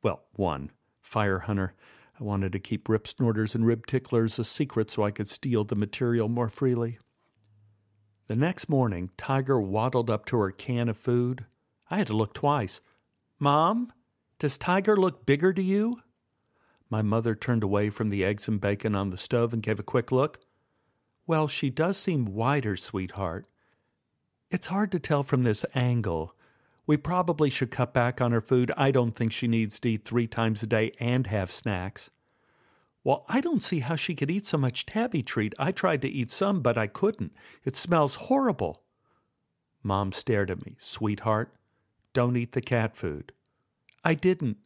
[0.00, 1.74] Well, one, Fire Hunter.
[2.20, 5.64] I wanted to keep rip snorters and rib ticklers a secret so I could steal
[5.64, 7.00] the material more freely.
[8.28, 11.46] The next morning, Tiger waddled up to her can of food.
[11.90, 12.80] I had to look twice.
[13.38, 13.92] Mom,
[14.38, 16.00] does Tiger look bigger to you?
[16.88, 19.84] My mother turned away from the eggs and bacon on the stove and gave a
[19.84, 20.40] quick look.
[21.26, 23.46] Well, she does seem wider, sweetheart.
[24.50, 26.34] It's hard to tell from this angle.
[26.86, 28.70] We probably should cut back on her food.
[28.76, 32.10] I don't think she needs to eat three times a day and have snacks.
[33.04, 35.54] Well, I don't see how she could eat so much tabby treat.
[35.58, 37.32] I tried to eat some, but I couldn't.
[37.64, 38.82] It smells horrible.
[39.82, 40.76] Mom stared at me.
[40.78, 41.52] Sweetheart,
[42.12, 43.32] don't eat the cat food.
[44.04, 44.58] I didn't.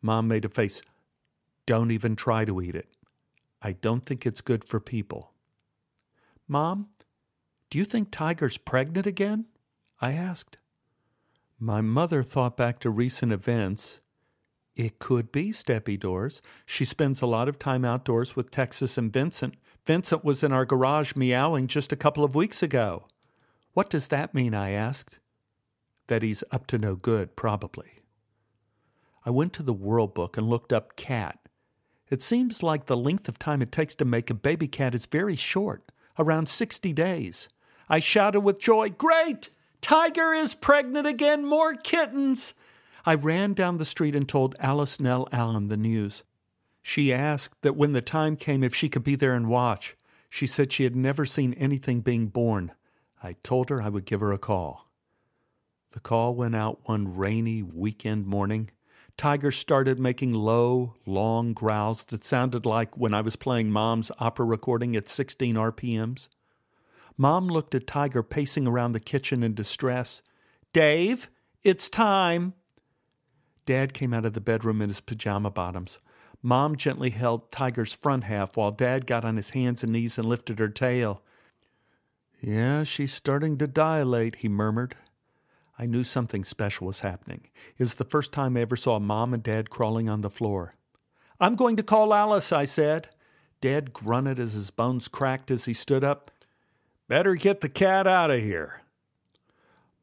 [0.00, 0.80] Mom made a face.
[1.66, 2.88] Don't even try to eat it.
[3.60, 5.32] I don't think it's good for people.
[6.46, 6.88] Mom,
[7.70, 9.46] do you think Tiger's pregnant again?
[10.00, 10.58] I asked.
[11.58, 14.00] My mother thought back to recent events
[14.76, 16.42] it could be Steppy Doors.
[16.66, 19.54] She spends a lot of time outdoors with Texas and Vincent.
[19.86, 23.06] Vincent was in our garage meowing just a couple of weeks ago.
[23.72, 24.54] What does that mean?
[24.54, 25.18] I asked.
[26.08, 28.00] That he's up to no good, probably.
[29.24, 31.38] I went to the World Book and looked up cat.
[32.10, 35.06] It seems like the length of time it takes to make a baby cat is
[35.06, 37.48] very short, around 60 days.
[37.88, 39.50] I shouted with joy, Great!
[39.80, 42.54] Tiger is pregnant again, more kittens!
[43.06, 46.22] I ran down the street and told Alice Nell Allen the news.
[46.82, 49.96] She asked that when the time came if she could be there and watch.
[50.30, 52.72] She said she had never seen anything being born.
[53.22, 54.90] I told her I would give her a call.
[55.92, 58.70] The call went out one rainy weekend morning.
[59.16, 64.44] Tiger started making low, long growls that sounded like when I was playing Mom's opera
[64.44, 66.28] recording at 16 RPMs.
[67.16, 70.22] Mom looked at Tiger pacing around the kitchen in distress.
[70.72, 71.30] Dave,
[71.62, 72.54] it's time.
[73.66, 75.98] Dad came out of the bedroom in his pajama bottoms.
[76.42, 80.28] Mom gently held Tiger's front half while Dad got on his hands and knees and
[80.28, 81.22] lifted her tail.
[82.40, 84.96] Yeah, she's starting to dilate, he murmured.
[85.78, 87.48] I knew something special was happening.
[87.78, 90.74] It was the first time I ever saw Mom and Dad crawling on the floor.
[91.40, 93.08] I'm going to call Alice, I said.
[93.60, 96.30] Dad grunted as his bones cracked as he stood up.
[97.08, 98.82] Better get the cat out of here.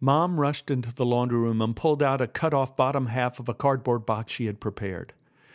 [0.04, 3.47] Mom rushed into the laundry room and pulled out a cut off bottom half of
[3.47, 5.14] a cardboard box she had prepared.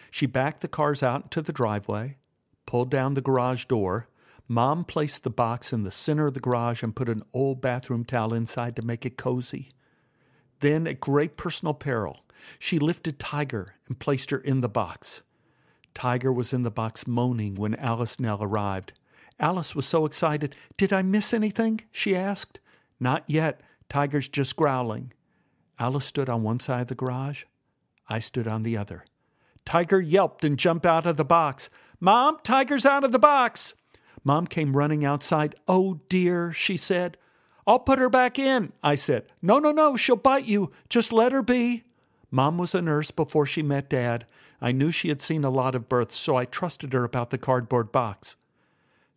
[0.08, 2.16] She backed the cars out into the driveway,
[2.64, 4.08] pulled down the garage door.
[4.46, 8.04] Mom placed the box in the center of the garage and put an old bathroom
[8.04, 9.72] towel inside to make it cozy.
[10.60, 12.24] Then, at great personal peril,
[12.60, 15.22] she lifted Tiger and placed her in the box.
[15.92, 18.92] Tiger was in the box moaning when Alice Nell arrived.
[19.40, 20.54] Alice was so excited.
[20.76, 21.80] Did I miss anything?
[21.90, 22.60] she asked.
[23.00, 23.60] Not yet.
[23.88, 25.12] Tiger's just growling.
[25.78, 27.44] Alice stood on one side of the garage.
[28.08, 29.04] I stood on the other.
[29.64, 31.68] Tiger yelped and jumped out of the box.
[32.00, 33.74] Mom, Tiger's out of the box.
[34.24, 35.54] Mom came running outside.
[35.68, 37.16] Oh dear, she said.
[37.66, 39.24] I'll put her back in, I said.
[39.42, 40.72] No, no, no, she'll bite you.
[40.88, 41.82] Just let her be.
[42.30, 44.26] Mom was a nurse before she met Dad.
[44.60, 47.38] I knew she had seen a lot of births, so I trusted her about the
[47.38, 48.36] cardboard box.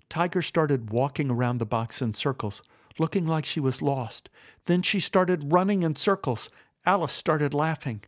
[0.10, 2.62] Tiger started walking around the box in circles,
[3.00, 4.30] looking like she was lost.
[4.66, 6.50] Then she started running in circles.
[6.86, 8.04] Alice started laughing.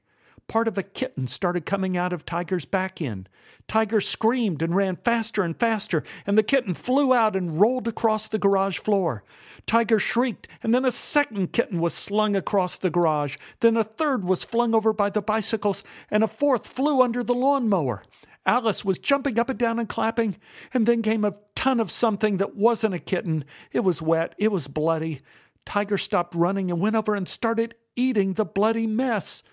[0.48, 3.30] Part of a kitten started coming out of Tiger's back end.
[3.68, 8.28] Tiger screamed and ran faster and faster, and the kitten flew out and rolled across
[8.28, 9.24] the garage floor.
[9.66, 13.38] Tiger shrieked, and then a second kitten was slung across the garage.
[13.62, 17.34] Then a third was flung over by the bicycles, and a fourth flew under the
[17.34, 18.04] lawnmower.
[18.46, 20.36] Alice was jumping up and down and clapping,
[20.74, 23.45] and then came a ton of something that wasn't a kitten.
[23.72, 25.22] It was wet, it was bloody.
[25.64, 29.43] Tiger stopped running and went over and started eating the bloody mess.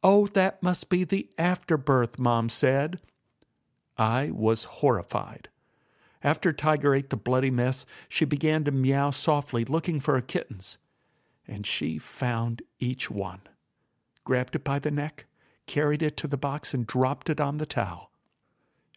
[0.00, 3.00] Oh, that must be the afterbirth, Mom said.
[3.96, 5.48] I was horrified.
[6.22, 10.78] After Tiger ate the bloody mess, she began to meow softly, looking for her kittens.
[11.44, 13.40] And she found each one,
[14.22, 15.26] grabbed it by the neck,
[15.66, 18.07] carried it to the box, and dropped it on the towel.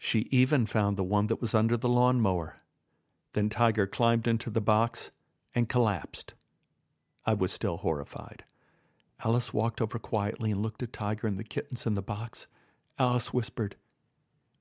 [0.03, 2.57] She even found the one that was under the lawnmower.
[3.33, 5.11] Then Tiger climbed into the box
[5.53, 6.33] and collapsed.
[7.23, 8.43] I was still horrified.
[9.23, 12.47] Alice walked over quietly and looked at Tiger and the kittens in the box.
[12.97, 13.75] Alice whispered,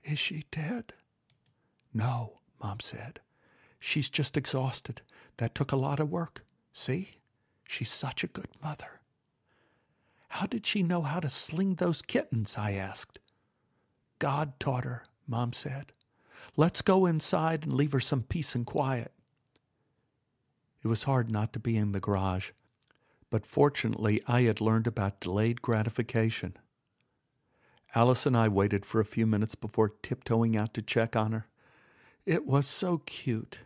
[0.05, 0.93] Is she dead?
[1.95, 3.21] No, Mom said.
[3.79, 5.01] She's just exhausted.
[5.39, 6.45] That took a lot of work.
[6.75, 7.13] See?
[7.67, 9.01] She's such a good mother.
[10.29, 12.59] How did she know how to sling those kittens?
[12.59, 13.21] I asked.
[14.19, 15.93] God taught her, Mom said.
[16.57, 19.13] Let's go inside and leave her some peace and quiet.
[20.83, 22.51] It was hard not to be in the garage
[23.31, 26.57] but fortunately I had learned about delayed gratification.
[27.95, 31.47] Alice and I waited for a few minutes before tiptoeing out to check on her.
[32.27, 33.61] It was so cute.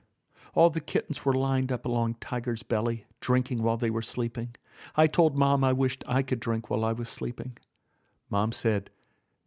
[0.55, 4.55] All the kittens were lined up along Tiger's belly, drinking while they were sleeping.
[4.97, 7.59] I told Mom I wished I could drink while I was sleeping.
[8.31, 8.91] Mom said,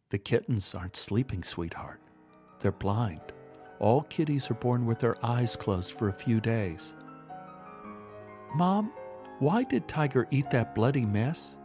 [0.10, 2.02] The kittens aren't sleeping, sweetheart.
[2.60, 3.22] They're blind.
[3.80, 6.94] All kitties are born with their eyes closed for a few days.
[8.56, 8.92] Mom,
[9.40, 11.58] why did Tiger eat that bloody mess?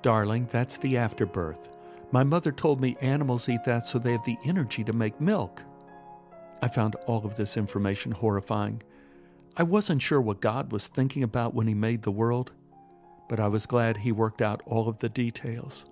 [0.00, 1.68] Darling, that's the afterbirth.
[2.12, 5.62] My mother told me animals eat that so they have the energy to make milk.
[6.62, 8.82] I found all of this information horrifying.
[9.56, 12.52] I wasn't sure what God was thinking about when He made the world,
[13.28, 15.84] but I was glad He worked out all of the details.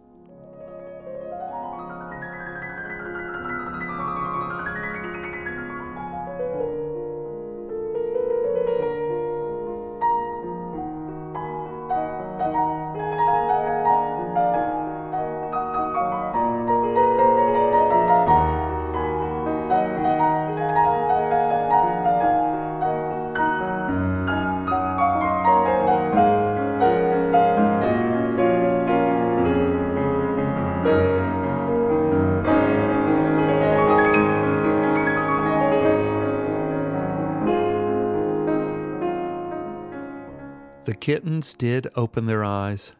[41.04, 42.92] Kittens did open their eyes.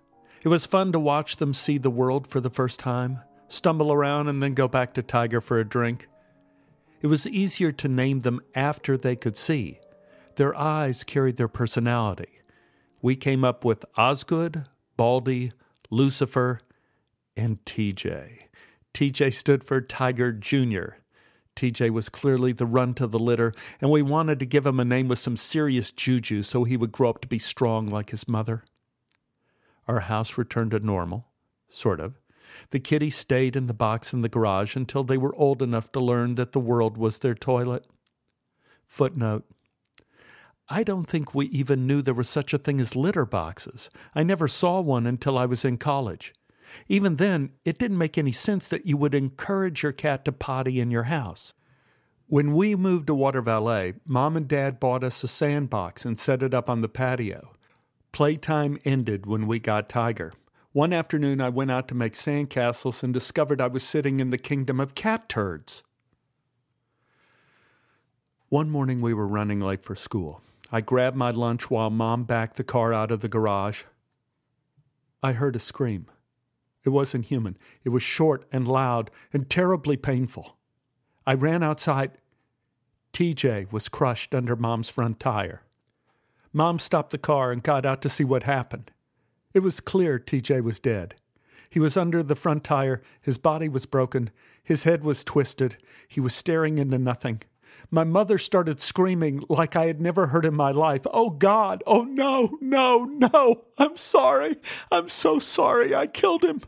[0.42, 4.28] It was fun to watch them see the world for the first time, stumble around,
[4.28, 6.06] and then go back to Tiger for a drink.
[7.00, 9.80] It was easier to name them after they could see.
[10.36, 12.40] Their eyes carried their personality.
[13.00, 14.66] We came up with Osgood,
[14.98, 15.52] Baldy,
[15.88, 16.60] Lucifer,
[17.38, 18.48] and TJ.
[18.92, 20.98] TJ stood for Tiger Jr.
[21.56, 24.84] TJ was clearly the run to the litter, and we wanted to give him a
[24.84, 28.28] name with some serious juju so he would grow up to be strong like his
[28.28, 28.64] mother.
[29.86, 31.28] Our house returned to normal,
[31.68, 32.14] sort of.
[32.70, 36.00] The kitties stayed in the box in the garage until they were old enough to
[36.00, 37.86] learn that the world was their toilet.
[38.86, 39.44] Footnote
[40.68, 43.90] I don't think we even knew there was such a thing as litter boxes.
[44.14, 46.32] I never saw one until I was in college.
[46.88, 50.80] Even then, it didn't make any sense that you would encourage your cat to potty
[50.80, 51.54] in your house.
[52.26, 56.42] When we moved to Water Valley, Mom and Dad bought us a sandbox and set
[56.42, 57.52] it up on the patio.
[58.12, 60.32] Playtime ended when we got Tiger.
[60.72, 64.38] One afternoon, I went out to make sandcastles and discovered I was sitting in the
[64.38, 65.82] kingdom of cat turds.
[68.48, 70.40] One morning, we were running late for school.
[70.72, 73.82] I grabbed my lunch while Mom backed the car out of the garage.
[75.22, 76.06] I heard a scream.
[76.84, 77.56] It wasn't human.
[77.82, 80.56] It was short and loud and terribly painful.
[81.26, 82.18] I ran outside.
[83.12, 85.62] TJ was crushed under Mom's front tire.
[86.52, 88.90] Mom stopped the car and got out to see what happened.
[89.54, 91.14] It was clear TJ was dead.
[91.70, 94.30] He was under the front tire, his body was broken,
[94.62, 95.76] his head was twisted,
[96.06, 97.42] he was staring into nothing.
[97.90, 101.02] My mother started screaming like I had never heard in my life.
[101.12, 104.56] Oh God, oh no, no, no, I'm sorry,
[104.92, 106.62] I'm so sorry I killed him.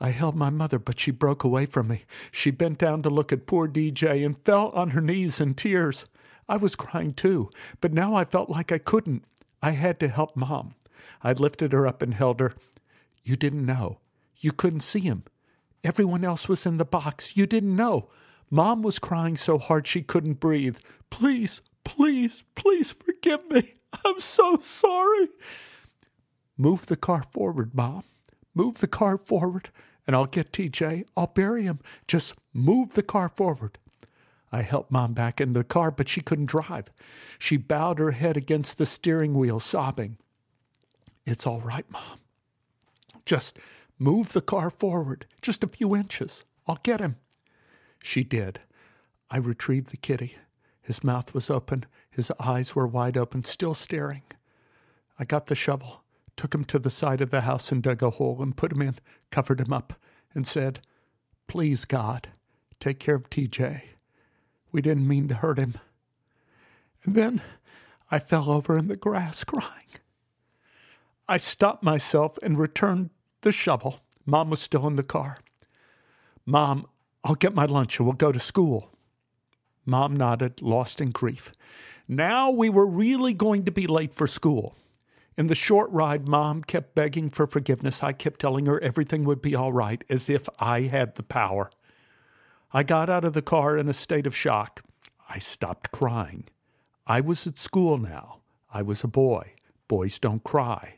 [0.00, 2.04] I held my mother, but she broke away from me.
[2.32, 6.06] She bent down to look at poor TJ and fell on her knees in tears.
[6.48, 7.50] I was crying too,
[7.82, 9.24] but now I felt like I couldn't.
[9.62, 10.74] I had to help Mom.
[11.22, 12.54] I lifted her up and held her.
[13.22, 13.98] You didn't know.
[14.38, 15.24] You couldn't see him.
[15.84, 17.36] Everyone else was in the box.
[17.36, 18.08] You didn't know.
[18.50, 20.78] Mom was crying so hard she couldn't breathe.
[21.10, 23.74] Please, please, please forgive me.
[24.04, 25.28] I'm so sorry.
[26.56, 28.04] Move the car forward, Mom.
[28.54, 29.68] Move the car forward
[30.10, 31.04] and I'll get TJ.
[31.16, 31.78] I'll bury him.
[32.08, 33.78] Just move the car forward.
[34.50, 36.90] I helped Mom back into the car, but she couldn't drive.
[37.38, 40.18] She bowed her head against the steering wheel, sobbing.
[41.24, 42.18] It's all right, Mom.
[43.24, 43.60] Just
[44.00, 46.44] move the car forward, just a few inches.
[46.66, 47.14] I'll get him.
[48.02, 48.58] She did.
[49.30, 50.34] I retrieved the kitty.
[50.82, 54.22] His mouth was open, his eyes were wide open, still staring.
[55.20, 55.99] I got the shovel
[56.40, 58.80] took him to the side of the house and dug a hole and put him
[58.80, 58.96] in,
[59.30, 59.92] covered him up,
[60.34, 60.80] and said,
[61.46, 62.28] Please, God,
[62.78, 63.82] take care of TJ.
[64.72, 65.74] We didn't mean to hurt him.
[67.04, 67.42] And then
[68.10, 69.90] I fell over in the grass crying.
[71.28, 73.10] I stopped myself and returned
[73.42, 74.00] the shovel.
[74.24, 75.40] Mom was still in the car.
[76.46, 76.86] Mom,
[77.22, 78.88] I'll get my lunch and we'll go to school.
[79.84, 81.52] Mom nodded, lost in grief.
[82.08, 84.74] Now we were really going to be late for school.
[85.40, 88.02] In the short ride, Mom kept begging for forgiveness.
[88.02, 91.70] I kept telling her everything would be all right, as if I had the power.
[92.74, 94.82] I got out of the car in a state of shock.
[95.30, 96.50] I stopped crying.
[97.06, 98.40] I was at school now.
[98.70, 99.54] I was a boy.
[99.88, 100.96] Boys don't cry.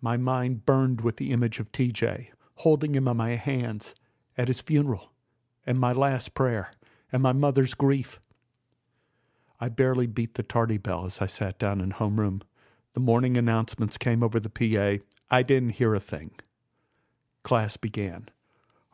[0.00, 3.96] My mind burned with the image of TJ, holding him in my hands
[4.38, 5.10] at his funeral,
[5.66, 6.74] and my last prayer,
[7.10, 8.20] and my mother's grief.
[9.58, 12.42] I barely beat the tardy bell as I sat down in homeroom.
[12.94, 15.04] The morning announcements came over the PA.
[15.28, 16.30] I didn't hear a thing.
[17.42, 18.28] Class began.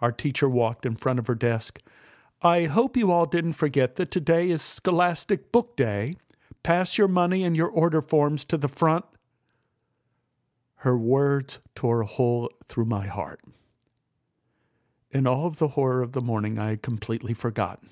[0.01, 1.81] Our teacher walked in front of her desk.
[2.41, 6.17] I hope you all didn't forget that today is Scholastic Book Day.
[6.63, 9.05] Pass your money and your order forms to the front.
[10.77, 13.41] Her words tore a hole through my heart.
[15.11, 17.91] In all of the horror of the morning, I had completely forgotten.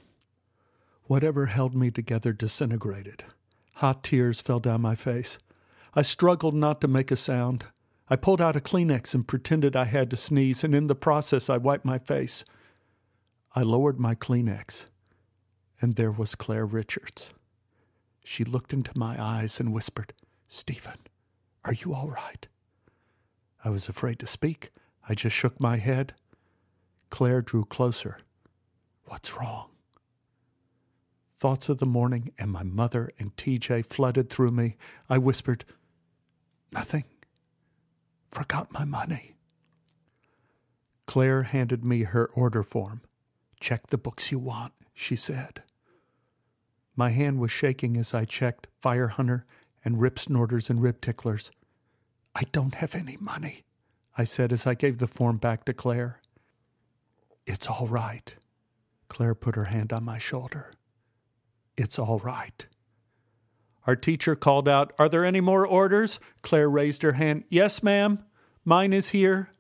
[1.04, 3.24] Whatever held me together disintegrated.
[3.74, 5.38] Hot tears fell down my face.
[5.98, 7.64] I struggled not to make a sound.
[8.08, 11.50] I pulled out a Kleenex and pretended I had to sneeze, and in the process,
[11.50, 12.44] I wiped my face.
[13.56, 14.86] I lowered my Kleenex,
[15.80, 17.34] and there was Claire Richards.
[18.22, 20.12] She looked into my eyes and whispered,
[20.46, 20.98] Stephen,
[21.64, 22.46] are you all right?
[23.64, 24.70] I was afraid to speak.
[25.08, 26.14] I just shook my head.
[27.10, 28.18] Claire drew closer.
[29.06, 29.70] What's wrong?
[31.36, 34.76] Thoughts of the morning and my mother and TJ flooded through me.
[35.08, 35.64] I whispered,
[36.72, 37.04] Nothing.
[38.30, 39.34] Forgot my money.
[41.06, 43.00] Claire handed me her order form.
[43.60, 45.62] Check the books you want, she said.
[46.94, 49.46] My hand was shaking as I checked Fire Hunter
[49.84, 51.50] and Rip Snorters and Rib Ticklers.
[52.34, 53.64] I don't have any money,
[54.16, 56.20] I said as I gave the form back to Claire.
[57.46, 58.34] It's all right.
[59.08, 60.72] Claire put her hand on my shoulder.
[61.76, 62.66] It's all right.
[63.88, 66.20] Our teacher called out, Are there any more orders?
[66.42, 67.44] Claire raised her hand.
[67.48, 68.22] Yes, ma'am.
[68.62, 69.50] Mine is here.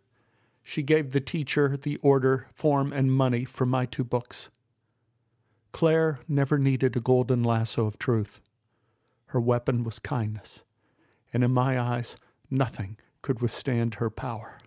[0.62, 4.50] She gave the teacher the order, form, and money for my two books.
[5.72, 8.42] Claire never needed a golden lasso of truth.
[9.28, 10.62] Her weapon was kindness,
[11.32, 12.14] and in my eyes,
[12.50, 14.58] nothing could withstand her power.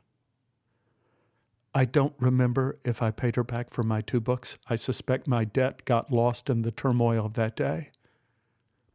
[1.75, 4.57] I don't remember if I paid her back for my two books.
[4.67, 7.91] I suspect my debt got lost in the turmoil of that day.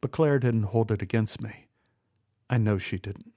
[0.07, 1.67] But Claire didn't hold it against me.
[2.49, 3.33] I know she didn't.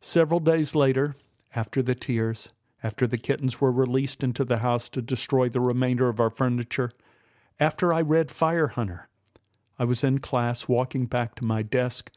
[0.00, 1.16] Several days later,
[1.52, 2.50] after the tears,
[2.80, 6.92] after the kittens were released into the house to destroy the remainder of our furniture,
[7.58, 9.08] after I read Fire Hunter,
[9.80, 12.12] I was in class walking back to my desk.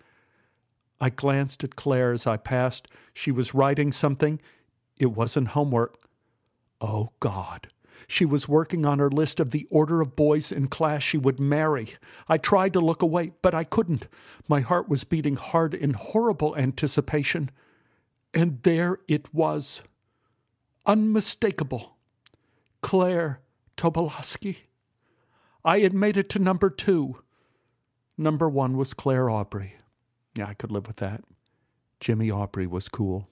[1.00, 2.90] I glanced at Claire as I passed.
[3.12, 4.40] She was writing something.
[5.00, 5.98] It wasn't homework.
[6.80, 7.70] Oh, God.
[8.08, 11.40] She was working on her list of the order of boys in class she would
[11.40, 11.96] marry.
[12.28, 14.08] I tried to look away, but I couldn't.
[14.48, 17.52] My heart was beating hard in horrible anticipation.
[18.34, 19.84] And there it was.
[20.86, 21.98] Unmistakable.
[22.82, 23.42] Claire
[23.78, 24.58] Tobolowsky.
[25.64, 27.22] I had made it to number two.
[28.18, 29.76] Number one was Claire Aubrey.
[30.36, 31.24] Yeah, I could live with that.
[32.00, 33.30] Jimmy Aubrey was cool.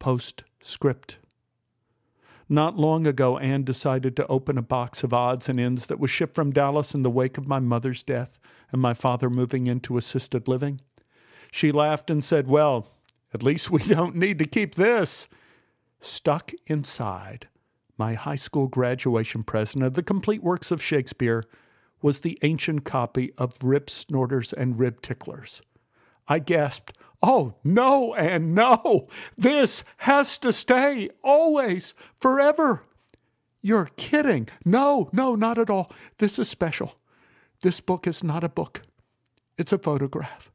[0.00, 1.18] Postscript.
[2.52, 6.10] Not long ago, Anne decided to open a box of odds and ends that was
[6.10, 8.40] shipped from Dallas in the wake of my mother's death
[8.72, 10.80] and my father moving into assisted living.
[11.52, 12.88] She laughed and said, Well,
[13.32, 15.28] at least we don't need to keep this.
[16.00, 17.46] Stuck inside
[17.96, 21.44] my high school graduation present of the complete works of Shakespeare
[22.02, 25.62] was the ancient copy of Rib Snorters and Rib Ticklers.
[26.26, 29.08] I gasped, Oh, no, and no!
[29.36, 32.84] This has to stay, always, forever!
[33.62, 34.48] You're kidding.
[34.64, 35.92] No, no, not at all.
[36.18, 36.94] This is special.
[37.62, 38.82] This book is not a book,
[39.58, 40.50] it's a photograph.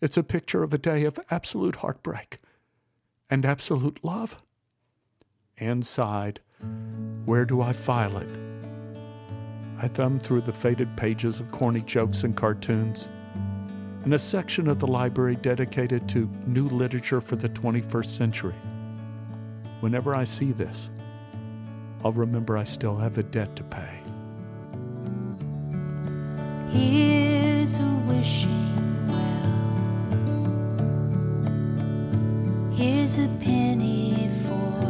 [0.00, 2.40] It's a picture of a day of absolute heartbreak
[3.30, 4.42] and absolute love.
[5.58, 6.40] Anne sighed.
[7.24, 8.28] Where do I file it?
[9.78, 13.06] I thumbed through the faded pages of corny jokes and cartoons
[14.04, 18.54] and a section of the library dedicated to new literature for the 21st century.
[19.80, 20.90] Whenever I see this,
[22.04, 24.00] I'll remember I still have a debt to pay.
[26.70, 29.52] Here's a wishing well.
[32.74, 34.82] Here's a penny for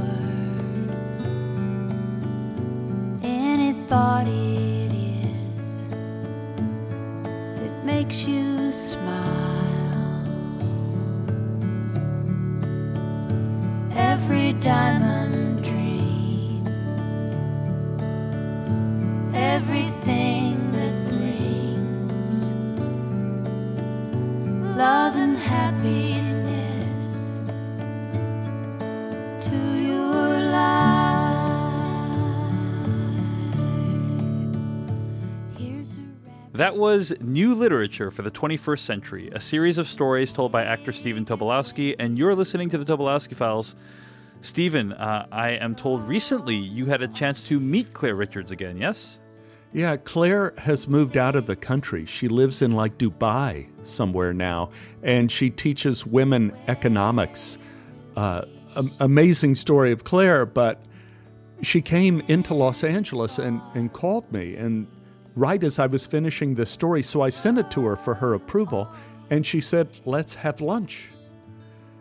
[3.22, 4.26] any thought
[8.05, 10.26] makes you smile.
[13.94, 16.66] Every diamond dream,
[19.34, 19.91] everything
[36.62, 40.92] That was New Literature for the 21st Century, a series of stories told by actor
[40.92, 43.74] Stephen Tobolowsky, and you're listening to the Tobolowsky Files.
[44.42, 48.76] Stephen, uh, I am told recently you had a chance to meet Claire Richards again,
[48.76, 49.18] yes?
[49.72, 52.06] Yeah, Claire has moved out of the country.
[52.06, 54.70] She lives in like Dubai somewhere now,
[55.02, 57.58] and she teaches women economics.
[58.14, 58.42] Uh,
[59.00, 60.80] amazing story of Claire, but
[61.60, 64.86] she came into Los Angeles and, and called me, and
[65.34, 68.34] right as I was finishing the story, so I sent it to her for her
[68.34, 68.90] approval,
[69.30, 71.08] and she said, Let's have lunch.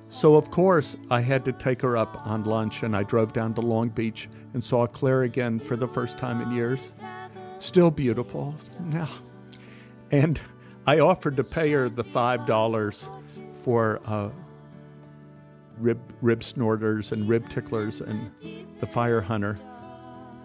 [0.10, 3.54] So, of course, I had to take her up on lunch, and I drove down
[3.54, 6.90] to Long Beach and saw Claire again for the first time in years.
[7.60, 8.54] Still beautiful.
[8.92, 9.08] Yeah.
[10.12, 10.42] And
[10.86, 13.10] I offered to pay her the $5
[13.54, 14.30] for uh,
[15.78, 18.32] rib, rib snorters and rib ticklers and
[18.82, 19.60] the fire hunter.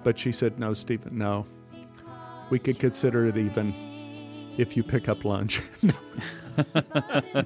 [0.04, 1.46] But she said, no, Stephen, no.
[2.50, 3.74] We could consider it even
[4.56, 5.60] if you pick up lunch.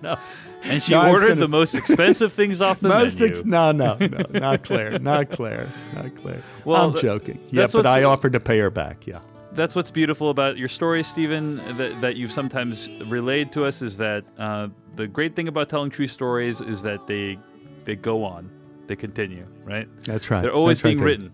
[0.03, 0.17] No,
[0.63, 3.31] And she No, ordered gonna- the most expensive things off the Most menu.
[3.31, 6.43] ex- no, no, no, not Claire, not Claire, not Claire.
[6.65, 7.41] Well, I'm joking.
[7.51, 9.07] Yeah, but I offered to pay her back.
[9.07, 9.19] Yeah.
[9.53, 13.97] That's what's beautiful about your story, Stephen, that, that you've sometimes relayed to us is
[13.97, 17.37] that uh, the great thing about telling true stories is that they
[17.85, 18.49] they go on,
[18.87, 19.89] they continue, right?
[20.05, 20.43] That's right.
[20.43, 21.05] They're always That's being Dave.
[21.05, 21.33] written.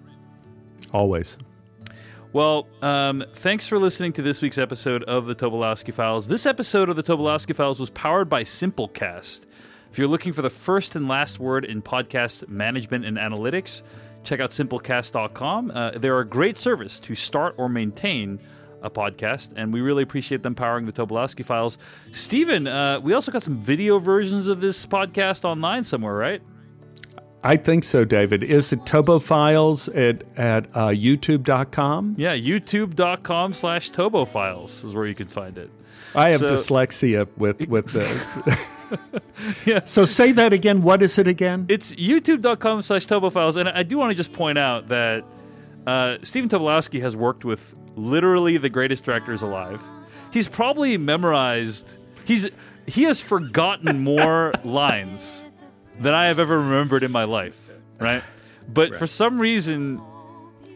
[0.95, 1.37] Always.
[2.33, 6.29] Well, um, thanks for listening to this week's episode of the Tobolowsky Files.
[6.29, 9.47] This episode of the Tobolowsky Files was powered by Simplecast.
[9.91, 13.83] If you're looking for the first and last word in podcast management and analytics,
[14.25, 15.71] check out simplecast.com.
[15.71, 18.39] Uh, they're a great service to start or maintain
[18.83, 21.79] a podcast, and we really appreciate them powering the Tobolowsky files.
[22.13, 26.43] Stephen, uh, we also got some video versions of this podcast online somewhere, right?
[27.47, 28.43] I think so, David.
[28.43, 32.17] Is it Tobo Files at, at uh, youtube.com?
[32.19, 35.71] Yeah, youtube.com slash Tobo Files is where you can find it.
[36.15, 38.59] I have So- dyslexia with, with the.
[39.65, 39.81] Yeah.
[39.85, 40.81] so say that again.
[40.83, 41.67] What is it again?
[41.69, 43.57] It's youtube.com slash Tobo Files.
[43.57, 45.25] And I do want to just point out that
[45.87, 49.83] uh, Stephen Tobolowsky has worked with literally the greatest directors alive.
[50.33, 52.49] He's probably memorized, he's
[52.87, 55.45] he has forgotten more lines
[56.01, 58.23] than I have ever remembered in my life, right?
[58.69, 59.99] But for some reason,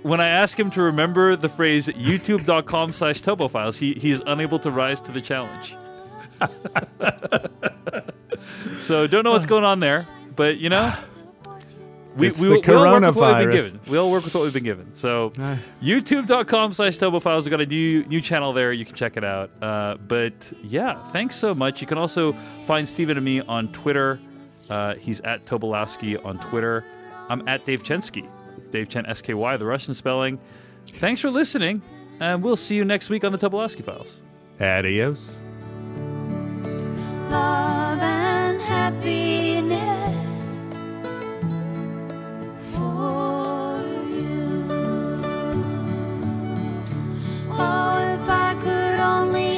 [0.03, 4.23] when I ask him to remember the phrase youtube.com slash Tobo Files, he, he is
[4.27, 5.75] unable to rise to the challenge.
[8.81, 10.07] so don't know what's going on there,
[10.37, 10.95] but you know,
[12.17, 13.81] we, It's we, the we all work with what we've been given.
[13.89, 14.95] We all work with what we've been given.
[14.95, 15.31] So
[15.83, 17.45] youtube.com slash Tobo Files.
[17.45, 18.73] We've got a new new channel there.
[18.73, 19.51] You can check it out.
[19.63, 21.81] Uh, but yeah, thanks so much.
[21.81, 22.33] You can also
[22.65, 24.19] find Stephen and me on Twitter.
[24.71, 26.85] Uh, he's at Tobolowsky on Twitter.
[27.29, 28.27] I'm at Dave Chensky.
[28.57, 30.39] It's Dave Chen S K Y, the Russian spelling.
[30.87, 31.83] Thanks for listening,
[32.21, 34.23] and we'll see you next week on the Tobolowsky Files.
[34.61, 35.43] Adios.
[37.31, 39.79] Love and happiness
[42.73, 44.67] for you.
[47.51, 49.50] Oh, if I could only.